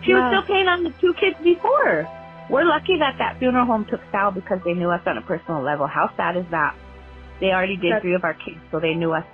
She 0.02 0.14
was 0.14 0.30
still 0.30 0.42
paying 0.42 0.68
on 0.68 0.84
the 0.84 0.90
two 1.00 1.12
kids 1.14 1.36
before. 1.42 2.08
We're 2.48 2.64
lucky 2.64 2.98
that 2.98 3.16
that 3.18 3.38
funeral 3.38 3.66
home 3.66 3.84
took 3.84 4.00
Sal 4.12 4.30
because 4.30 4.60
they 4.64 4.72
knew 4.72 4.88
us 4.90 5.02
on 5.06 5.18
a 5.18 5.22
personal 5.22 5.60
level. 5.62 5.86
How 5.86 6.10
sad 6.16 6.36
is 6.36 6.46
that? 6.50 6.76
They 7.40 7.50
already 7.52 7.76
did 7.76 7.92
That's- 7.92 8.02
three 8.02 8.14
of 8.14 8.24
our 8.24 8.34
kids, 8.34 8.58
so 8.70 8.80
they 8.80 8.94
knew 8.94 9.12
us 9.12 9.24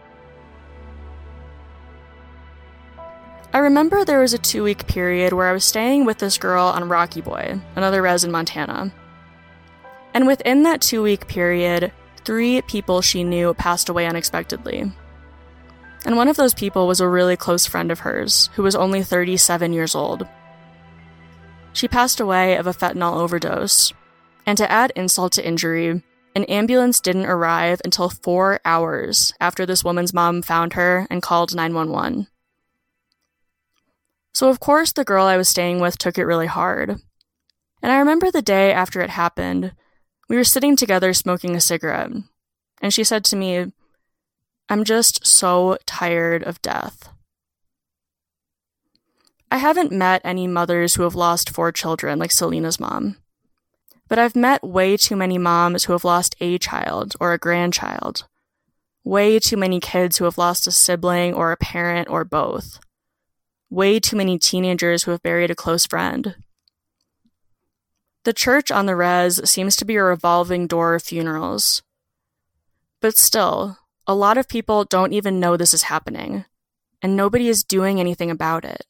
I 3.55 3.59
remember 3.59 4.05
there 4.05 4.18
was 4.18 4.35
a 4.35 4.38
two 4.38 4.64
week 4.64 4.85
period 4.88 5.33
where 5.33 5.46
I 5.46 5.53
was 5.53 5.64
staying 5.64 6.07
with 6.07 6.18
this 6.18 6.38
girl 6.38 6.64
on 6.64 6.88
Rocky 6.88 7.20
Boy, 7.20 7.61
another 7.77 8.03
res 8.03 8.24
in 8.24 8.33
Montana. 8.33 8.92
And 10.14 10.27
within 10.27 10.62
that 10.62 10.81
two 10.81 11.03
week 11.03 11.27
period, 11.27 11.92
three 12.24 12.62
people 12.62 13.03
she 13.03 13.24
knew 13.24 13.53
passed 13.55 13.88
away 13.88 14.07
unexpectedly. 14.07 14.90
And 16.07 16.16
one 16.16 16.29
of 16.29 16.37
those 16.37 16.55
people 16.55 16.87
was 16.87 17.00
a 17.00 17.09
really 17.09 17.37
close 17.37 17.66
friend 17.66 17.90
of 17.90 18.00
hers, 18.00 18.50
who 18.55 18.62
was 18.62 18.77
only 18.77 19.03
37 19.03 19.72
years 19.72 19.94
old. 19.94 20.27
She 21.72 21.88
passed 21.88 22.20
away 22.20 22.57
of 22.57 22.66
a 22.66 22.72
fentanyl 22.72 23.16
overdose. 23.16 23.92
And 24.46 24.57
to 24.59 24.70
add 24.70 24.92
insult 24.94 25.33
to 25.33 25.46
injury, 25.46 26.03
an 26.37 26.44
ambulance 26.44 27.00
didn't 27.00 27.27
arrive 27.27 27.81
until 27.85 28.11
four 28.11 28.61
hours 28.64 29.33
after 29.40 29.64
this 29.64 29.83
woman's 29.83 30.12
mom 30.12 30.42
found 30.42 30.74
her 30.74 31.07
and 31.11 31.22
called 31.22 31.55
911. 31.55 32.27
So, 34.35 34.50
of 34.50 34.61
course, 34.61 34.92
the 34.92 35.05
girl 35.05 35.27
I 35.27 35.37
was 35.37 35.48
staying 35.48 35.81
with 35.81 35.96
took 35.96 36.18
it 36.18 36.24
really 36.24 36.46
hard. 36.46 36.90
And 37.83 37.92
I 37.92 37.98
remember 37.98 38.31
the 38.31 38.42
day 38.42 38.72
after 38.72 39.00
it 39.00 39.11
happened, 39.11 39.72
we 40.28 40.37
were 40.37 40.44
sitting 40.44 40.76
together 40.76 41.12
smoking 41.12 41.54
a 41.54 41.60
cigarette, 41.60 42.10
and 42.80 42.92
she 42.92 43.04
said 43.04 43.24
to 43.24 43.37
me, 43.37 43.72
I'm 44.68 44.84
just 44.84 45.26
so 45.26 45.76
tired 45.87 46.42
of 46.42 46.62
death. 46.62 47.10
I 49.50 49.58
haven't 49.58 49.92
met 49.92 50.22
any 50.24 50.46
mothers 50.46 50.94
who 50.94 51.02
have 51.02 51.14
lost 51.14 51.50
four 51.50 51.70
children 51.70 52.18
like 52.18 52.32
Selena's 52.32 52.80
mom, 52.80 53.16
but 54.08 54.18
I've 54.18 54.34
met 54.34 54.64
way 54.64 54.96
too 54.96 55.16
many 55.16 55.38
moms 55.38 55.84
who 55.84 55.92
have 55.92 56.04
lost 56.04 56.34
a 56.40 56.58
child 56.58 57.14
or 57.20 57.32
a 57.32 57.38
grandchild, 57.38 58.26
way 59.04 59.38
too 59.38 59.56
many 59.56 59.80
kids 59.80 60.18
who 60.18 60.24
have 60.24 60.38
lost 60.38 60.66
a 60.66 60.70
sibling 60.70 61.34
or 61.34 61.52
a 61.52 61.56
parent 61.56 62.08
or 62.08 62.24
both 62.24 62.80
way 63.74 63.98
too 63.98 64.16
many 64.16 64.38
teenagers 64.38 65.02
who 65.02 65.10
have 65.10 65.22
buried 65.22 65.50
a 65.50 65.54
close 65.54 65.84
friend. 65.84 66.37
The 68.24 68.32
church 68.32 68.70
on 68.70 68.87
the 68.87 68.96
res 68.96 69.48
seems 69.48 69.76
to 69.76 69.84
be 69.84 69.96
a 69.96 70.02
revolving 70.02 70.66
door 70.66 70.94
of 70.94 71.02
funerals. 71.02 71.82
But 73.00 73.18
still, 73.18 73.78
a 74.06 74.14
lot 74.14 74.38
of 74.38 74.48
people 74.48 74.84
don't 74.84 75.12
even 75.12 75.40
know 75.40 75.56
this 75.56 75.74
is 75.74 75.84
happening, 75.84 76.46
and 77.02 77.16
nobody 77.16 77.48
is 77.48 77.62
doing 77.62 78.00
anything 78.00 78.30
about 78.30 78.64
it. 78.64 78.87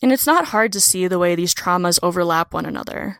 And 0.00 0.12
it's 0.12 0.26
not 0.26 0.46
hard 0.46 0.72
to 0.74 0.80
see 0.80 1.08
the 1.08 1.18
way 1.18 1.34
these 1.34 1.54
traumas 1.54 1.98
overlap 2.02 2.54
one 2.54 2.66
another. 2.66 3.18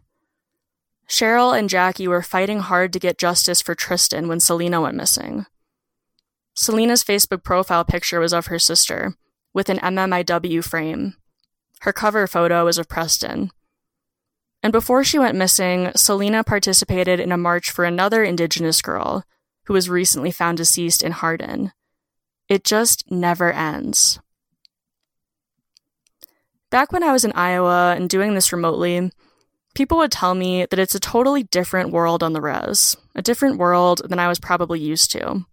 Cheryl 1.08 1.58
and 1.58 1.68
Jackie 1.68 2.06
were 2.06 2.22
fighting 2.22 2.60
hard 2.60 2.92
to 2.92 3.00
get 3.00 3.18
justice 3.18 3.60
for 3.60 3.74
Tristen 3.74 4.28
when 4.28 4.38
Selena 4.38 4.80
went 4.80 4.96
missing. 4.96 5.46
Selena's 6.54 7.02
Facebook 7.02 7.42
profile 7.42 7.84
picture 7.84 8.20
was 8.20 8.32
of 8.32 8.46
her 8.46 8.58
sister, 8.58 9.14
with 9.52 9.68
an 9.68 9.78
MMIW 9.78 10.64
frame. 10.64 11.14
Her 11.80 11.92
cover 11.92 12.26
photo 12.26 12.64
was 12.64 12.78
of 12.78 12.88
Preston. 12.88 13.50
And 14.62 14.72
before 14.72 15.04
she 15.04 15.18
went 15.18 15.36
missing, 15.36 15.92
Selena 15.94 16.42
participated 16.42 17.20
in 17.20 17.30
a 17.30 17.36
march 17.36 17.70
for 17.70 17.84
another 17.84 18.24
Indigenous 18.24 18.82
girl 18.82 19.24
who 19.66 19.74
was 19.74 19.88
recently 19.88 20.30
found 20.30 20.58
deceased 20.58 21.02
in 21.02 21.12
Hardin. 21.12 21.72
It 22.48 22.64
just 22.64 23.10
never 23.10 23.52
ends. 23.52 24.18
Back 26.70 26.92
when 26.92 27.02
I 27.02 27.12
was 27.12 27.24
in 27.24 27.32
Iowa 27.32 27.94
and 27.96 28.08
doing 28.08 28.34
this 28.34 28.52
remotely, 28.52 29.10
people 29.74 29.98
would 29.98 30.10
tell 30.10 30.34
me 30.34 30.66
that 30.66 30.78
it's 30.78 30.94
a 30.94 31.00
totally 31.00 31.44
different 31.44 31.90
world 31.90 32.22
on 32.22 32.32
the 32.32 32.40
res, 32.40 32.96
a 33.14 33.22
different 33.22 33.58
world 33.58 34.02
than 34.08 34.18
I 34.18 34.28
was 34.28 34.40
probably 34.40 34.80
used 34.80 35.12
to. 35.12 35.44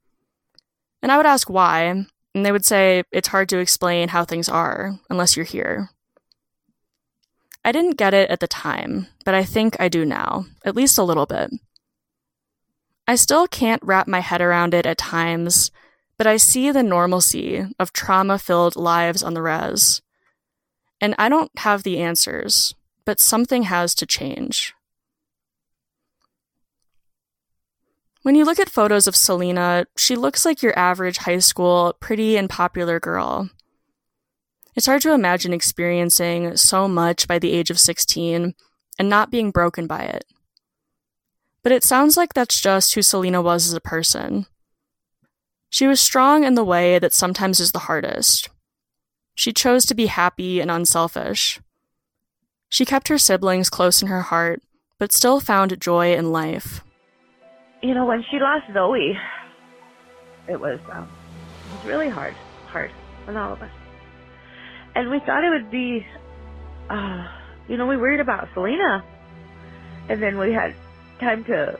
And 1.02 1.12
I 1.12 1.18
would 1.18 1.26
ask 1.26 1.50
why, 1.50 2.06
and 2.34 2.46
they 2.46 2.52
would 2.52 2.66
say 2.66 3.04
it's 3.12 3.28
hard 3.28 3.50
to 3.50 3.60
explain 3.60 4.10
how 4.10 4.26
things 4.26 4.50
are 4.50 5.00
unless 5.10 5.36
you're 5.36 5.46
here. 5.46 5.90
I 7.66 7.72
didn't 7.72 7.98
get 7.98 8.14
it 8.14 8.30
at 8.30 8.40
the 8.40 8.48
time, 8.48 9.08
but 9.24 9.34
I 9.34 9.44
think 9.44 9.78
I 9.80 9.88
do 9.88 10.04
now, 10.04 10.46
at 10.66 10.76
least 10.76 10.98
a 10.98 11.04
little 11.04 11.26
bit. 11.26 11.52
I 13.08 13.16
still 13.16 13.48
can't 13.48 13.84
wrap 13.84 14.08
my 14.08 14.20
head 14.20 14.42
around 14.42 14.74
it 14.74 14.86
at 14.86 14.98
times, 14.98 15.72
but 16.18 16.28
I 16.28 16.38
see 16.38 16.72
the 16.72 16.84
normalcy 16.84 17.66
of 17.80 17.94
trauma 17.94 18.38
filled 18.38 18.76
lives 18.76 19.24
on 19.24 19.34
the 19.34 19.42
res. 19.42 20.02
And 21.02 21.16
I 21.18 21.30
don't 21.30 21.52
have 21.60 21.84
the 21.84 22.00
answers, 22.00 22.76
but 23.06 23.20
something 23.20 23.64
has 23.64 23.96
to 23.96 24.06
change. 24.06 24.74
When 28.22 28.36
you 28.36 28.46
look 28.46 28.60
at 28.60 28.70
photos 28.70 29.06
of 29.06 29.18
Selena, 29.18 29.86
she 29.98 30.16
looks 30.16 30.46
like 30.46 30.62
your 30.62 30.78
average 30.80 31.18
high 31.18 31.40
school, 31.40 31.94
pretty 32.00 32.38
and 32.38 32.50
popular 32.50 33.00
girl. 33.02 33.50
It's 34.76 34.88
hard 34.88 35.02
to 35.04 35.14
imagine 35.14 35.54
experiencing 35.54 36.58
so 36.58 36.88
much 36.88 37.28
by 37.28 37.40
the 37.40 37.52
age 37.52 37.70
of 37.70 37.80
16 37.80 38.56
and 38.98 39.10
not 39.10 39.32
being 39.32 39.52
broken 39.52 39.88
by 39.88 40.02
it. 40.02 40.26
But 41.62 41.72
it 41.72 41.84
sounds 41.84 42.18
like 42.18 42.34
that's 42.34 42.60
just 42.60 42.94
who 42.94 43.02
Selena 43.02 43.42
was 43.42 43.68
as 43.68 43.74
a 43.74 43.82
person. 43.82 44.46
She 45.70 45.88
was 45.88 46.02
strong 46.02 46.44
in 46.44 46.56
the 46.56 46.64
way 46.64 47.00
that 47.00 47.14
sometimes 47.14 47.60
is 47.60 47.72
the 47.72 47.80
hardest, 47.80 48.50
She 49.36 49.52
chose 49.52 49.86
to 49.88 49.96
be 49.96 50.06
happy 50.06 50.60
and 50.60 50.70
unselfish. 50.70 51.60
She 52.70 52.86
kept 52.86 53.08
her 53.08 53.18
siblings 53.18 53.70
close 53.70 54.02
in 54.02 54.08
her 54.08 54.22
heart, 54.22 54.62
but 55.00 55.12
still 55.12 55.40
found 55.40 55.80
joy 55.82 56.14
in 56.14 56.32
life. 56.32 56.84
You 57.82 57.96
know, 57.96 58.06
when 58.06 58.24
she 58.30 58.38
lost 58.38 58.68
Zoey, 58.68 59.18
it 60.48 60.60
was 60.60 60.80
um, 60.92 61.10
it 61.66 61.78
was 61.78 61.86
really 61.86 62.10
hard, 62.10 62.36
hard 62.68 62.92
on 63.28 63.36
all 63.36 63.54
of 63.54 63.62
us. 63.62 63.72
And 64.96 65.10
we 65.10 65.20
thought 65.20 65.44
it 65.44 65.50
would 65.50 65.72
be, 65.72 66.06
uh, 66.90 67.28
you 67.68 67.78
know, 67.78 67.88
we 67.88 67.98
worried 67.98 68.20
about 68.20 68.48
Selena, 68.54 69.04
and 70.10 70.22
then 70.22 70.38
we 70.38 70.54
had 70.54 70.76
time 71.20 71.44
to 71.46 71.80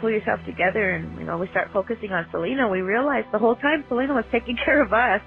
pull 0.00 0.10
yourself 0.10 0.40
together, 0.46 0.90
and 0.90 1.18
you 1.18 1.24
know, 1.24 1.38
we 1.38 1.48
start 1.48 1.70
focusing 1.72 2.12
on 2.12 2.26
Selena. 2.30 2.68
We 2.68 2.80
realized 2.80 3.28
the 3.32 3.38
whole 3.38 3.56
time 3.56 3.84
Selena 3.88 4.14
was 4.14 4.24
taking 4.32 4.56
care 4.64 4.82
of 4.82 4.92
us. 4.92 5.20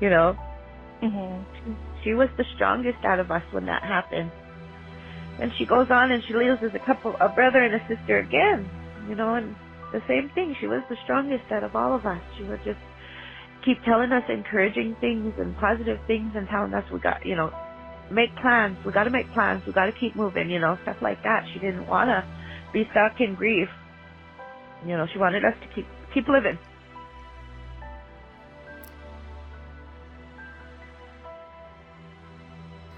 You 0.00 0.10
know, 0.10 0.36
mm-hmm. 1.02 1.72
she, 2.04 2.12
was 2.12 2.28
the 2.36 2.44
strongest 2.54 2.98
out 3.04 3.18
of 3.18 3.30
us 3.30 3.42
when 3.50 3.66
that 3.66 3.82
happened. 3.82 4.30
And 5.38 5.52
she 5.58 5.64
goes 5.64 5.90
on 5.90 6.12
and 6.12 6.22
she 6.24 6.34
loses 6.34 6.74
a 6.74 6.78
couple, 6.78 7.14
a 7.18 7.28
brother 7.28 7.62
and 7.62 7.74
a 7.74 7.80
sister 7.88 8.18
again. 8.18 8.68
You 9.08 9.14
know, 9.14 9.34
and 9.34 9.56
the 9.92 10.02
same 10.06 10.30
thing. 10.34 10.54
She 10.60 10.66
was 10.66 10.82
the 10.88 10.96
strongest 11.04 11.50
out 11.50 11.64
of 11.64 11.74
all 11.74 11.94
of 11.94 12.04
us. 12.04 12.20
She 12.36 12.44
was 12.44 12.58
just 12.64 12.78
keep 13.66 13.82
telling 13.82 14.12
us 14.12 14.22
encouraging 14.28 14.94
things 15.00 15.34
and 15.38 15.56
positive 15.58 15.98
things 16.06 16.32
and 16.36 16.48
telling 16.48 16.72
us 16.72 16.88
we 16.92 17.00
got, 17.00 17.26
you 17.26 17.34
know, 17.34 17.52
make 18.10 18.34
plans. 18.36 18.78
We 18.84 18.92
got 18.92 19.04
to 19.04 19.10
make 19.10 19.30
plans. 19.32 19.66
We 19.66 19.72
got 19.72 19.86
to 19.86 19.92
keep 19.92 20.14
moving, 20.14 20.48
you 20.48 20.60
know, 20.60 20.78
stuff 20.82 21.02
like 21.02 21.20
that. 21.24 21.44
She 21.52 21.58
didn't 21.58 21.88
want 21.88 22.08
to 22.08 22.24
be 22.72 22.88
stuck 22.92 23.20
in 23.20 23.34
grief. 23.34 23.68
You 24.86 24.96
know, 24.96 25.06
she 25.12 25.18
wanted 25.18 25.44
us 25.44 25.54
to 25.60 25.74
keep 25.74 25.86
keep 26.14 26.28
living. 26.28 26.56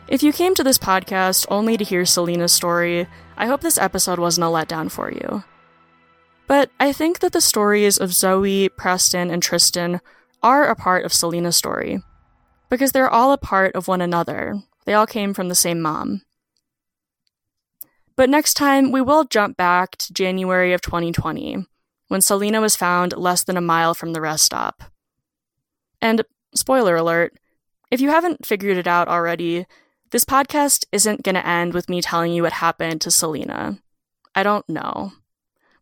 If 0.07 0.23
you 0.23 0.33
came 0.33 0.55
to 0.55 0.65
this 0.65 0.79
podcast 0.79 1.47
only 1.51 1.77
to 1.77 1.85
hear 1.85 2.05
Selena's 2.05 2.53
story, 2.53 3.07
I 3.37 3.47
hope 3.47 3.61
this 3.63 3.79
episode 3.79 4.19
wasn't 4.19 4.45
a 4.45 4.49
letdown 4.49 4.91
for 4.91 5.11
you. 5.11 5.45
But 6.47 6.71
I 6.81 6.93
think 6.93 7.21
that 7.21 7.33
the 7.33 7.43
stories 7.43 7.99
of 7.99 8.11
Zoey, 8.11 8.75
Preston, 8.75 9.31
and 9.31 9.43
Tristen 9.43 10.01
are 10.43 10.69
a 10.69 10.77
part 10.77 11.05
of 11.05 11.13
Selena's 11.13 11.57
story. 11.57 12.03
Because 12.71 12.93
they're 12.93 13.11
all 13.11 13.33
a 13.33 13.39
part 13.39 13.75
of 13.75 13.89
one 13.89 14.01
another. 14.01 14.57
They 14.85 14.95
all 14.95 15.07
came 15.07 15.35
from 15.35 15.49
the 15.49 15.55
same 15.55 15.81
mom. 15.81 16.23
But 18.17 18.29
next 18.29 18.55
time, 18.55 18.91
we 18.91 19.01
will 19.01 19.25
jump 19.25 19.57
back 19.57 19.97
to 19.99 20.13
January 20.13 20.73
of 20.73 20.81
2020, 20.81 21.67
when 22.09 22.21
Selena 22.21 22.61
was 22.61 22.75
found 22.75 23.17
less 23.17 23.45
than 23.45 23.57
a 23.57 23.61
mile 23.61 23.95
from 23.95 24.13
the 24.13 24.21
rest 24.21 24.45
stop. 24.45 24.83
And, 26.03 26.25
spoiler 26.55 26.97
alert, 26.97 27.39
if 27.91 28.01
you 28.01 28.11
haven't 28.11 28.45
figured 28.45 28.77
it 28.77 28.87
out 28.87 29.09
already, 29.09 29.67
this 30.11 30.25
podcast 30.25 30.85
isn't 30.91 31.23
going 31.23 31.35
to 31.37 31.47
end 31.47 31.75
with 31.75 31.89
me 31.89 32.03
telling 32.03 32.33
you 32.33 32.43
what 32.43 32.55
happened 32.55 33.01
to 33.03 33.11
Selena. 33.11 33.79
I 34.35 34.43
don't 34.43 34.69
know. 34.69 35.13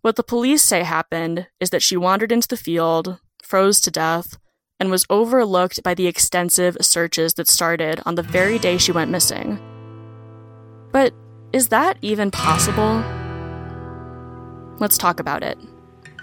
What 0.03 0.17
the 0.17 0.23
police 0.23 0.63
say 0.63 0.83
happened 0.83 1.47
is 1.59 1.71
that 1.71 1.83
she 1.83 1.97
wandered 1.97 2.33
into 2.33 2.49
the 2.49 2.57
field, 2.57 3.19
froze 3.43 3.81
to 3.81 3.91
death, 3.91 4.39
and 4.79 4.91
was 4.91 5.07
overlooked 5.09 5.83
by 5.83 5.95
the 5.95 6.07
extensive 6.07 6.77
searches 6.81 7.35
that 7.35 7.49
started 7.49 8.01
on 8.05 8.15
the 8.15 8.23
very 8.23 8.59
day 8.59 8.79
she 8.79 8.93
went 8.93 9.11
missing. 9.11 9.59
But 10.93 11.15
is 11.53 11.69
that 11.69 11.99
even 12.03 12.31
possible? 12.31 13.03
Let's 14.79 14.99
talk 14.99 15.21
about 15.21 15.43
it 15.43 15.59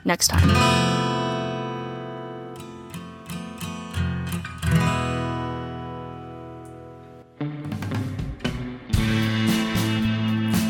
next 0.06 0.28
time. 0.28 0.50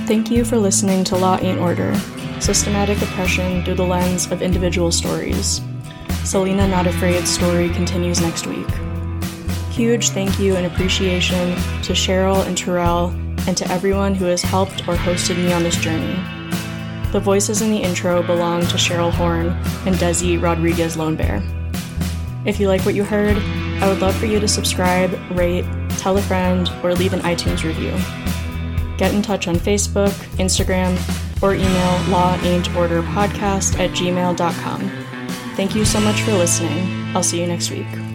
Thank 0.06 0.30
you 0.30 0.46
for 0.46 0.58
listening 0.58 1.04
to 1.06 1.16
Law 1.16 1.40
Ain't 1.40 1.60
Order 1.60 1.96
Systematic 2.40 3.02
Oppression 3.02 3.64
Through 3.64 3.76
the 3.76 3.86
Lens 3.86 4.30
of 4.32 4.42
Individual 4.42 4.92
Stories. 4.92 5.62
Selena 6.24 6.68
Not 6.68 6.88
Afraid's 6.88 7.30
story 7.30 7.70
continues 7.70 8.22
next 8.22 8.48
week. 8.48 8.70
Huge 9.70 10.10
thank 10.10 10.40
you 10.40 10.56
and 10.56 10.66
appreciation 10.66 11.56
to 11.84 11.94
Cheryl 11.94 12.46
and 12.46 12.58
Terrell 12.58 13.10
and 13.46 13.58
to 13.58 13.70
everyone 13.70 14.16
who 14.16 14.26
has 14.26 14.42
helped 14.42 14.88
or 14.88 14.96
hosted 14.96 15.36
me 15.38 15.52
on 15.52 15.64
this 15.64 15.76
journey. 15.76 16.16
The 17.12 17.20
voices 17.20 17.62
in 17.62 17.72
the 17.72 17.78
intro 17.78 18.24
belong 18.24 18.62
to 18.62 18.78
Cheryl 18.78 19.12
Horn 19.12 19.48
and 19.86 19.96
Desi 19.98 20.42
Rodriguez 20.42 20.96
Lone 20.96 21.16
Bear. 21.16 21.44
If 22.46 22.60
you 22.60 22.68
like 22.68 22.82
what 22.82 22.96
you 22.96 23.04
heard, 23.04 23.38
I 23.82 23.90
would 23.90 24.00
love 24.00 24.16
for 24.16 24.26
you 24.26 24.40
to 24.40 24.48
subscribe, 24.48 25.12
rate, 25.32 25.66
tell 25.98 26.18
a 26.18 26.22
friend, 26.22 26.70
or 26.84 26.94
leave 26.96 27.14
an 27.14 27.20
iTunes 27.20 27.64
review. 27.64 27.92
Get 28.98 29.14
in 29.14 29.22
touch 29.22 29.48
on 29.48 29.56
Facebook, 29.56 30.12
Instagram, 30.38 30.98
or 31.42 31.54
email 31.54 31.98
lawain'torderpodcast 32.06 33.78
at 33.78 33.90
gmail.com. 33.92 35.03
Thank 35.56 35.76
you 35.76 35.86
so 35.86 36.00
much 36.00 36.22
for 36.22 36.32
listening. 36.32 37.16
I'll 37.16 37.24
see 37.24 37.40
you 37.40 37.48
next 37.48 37.70
week. 37.70 38.13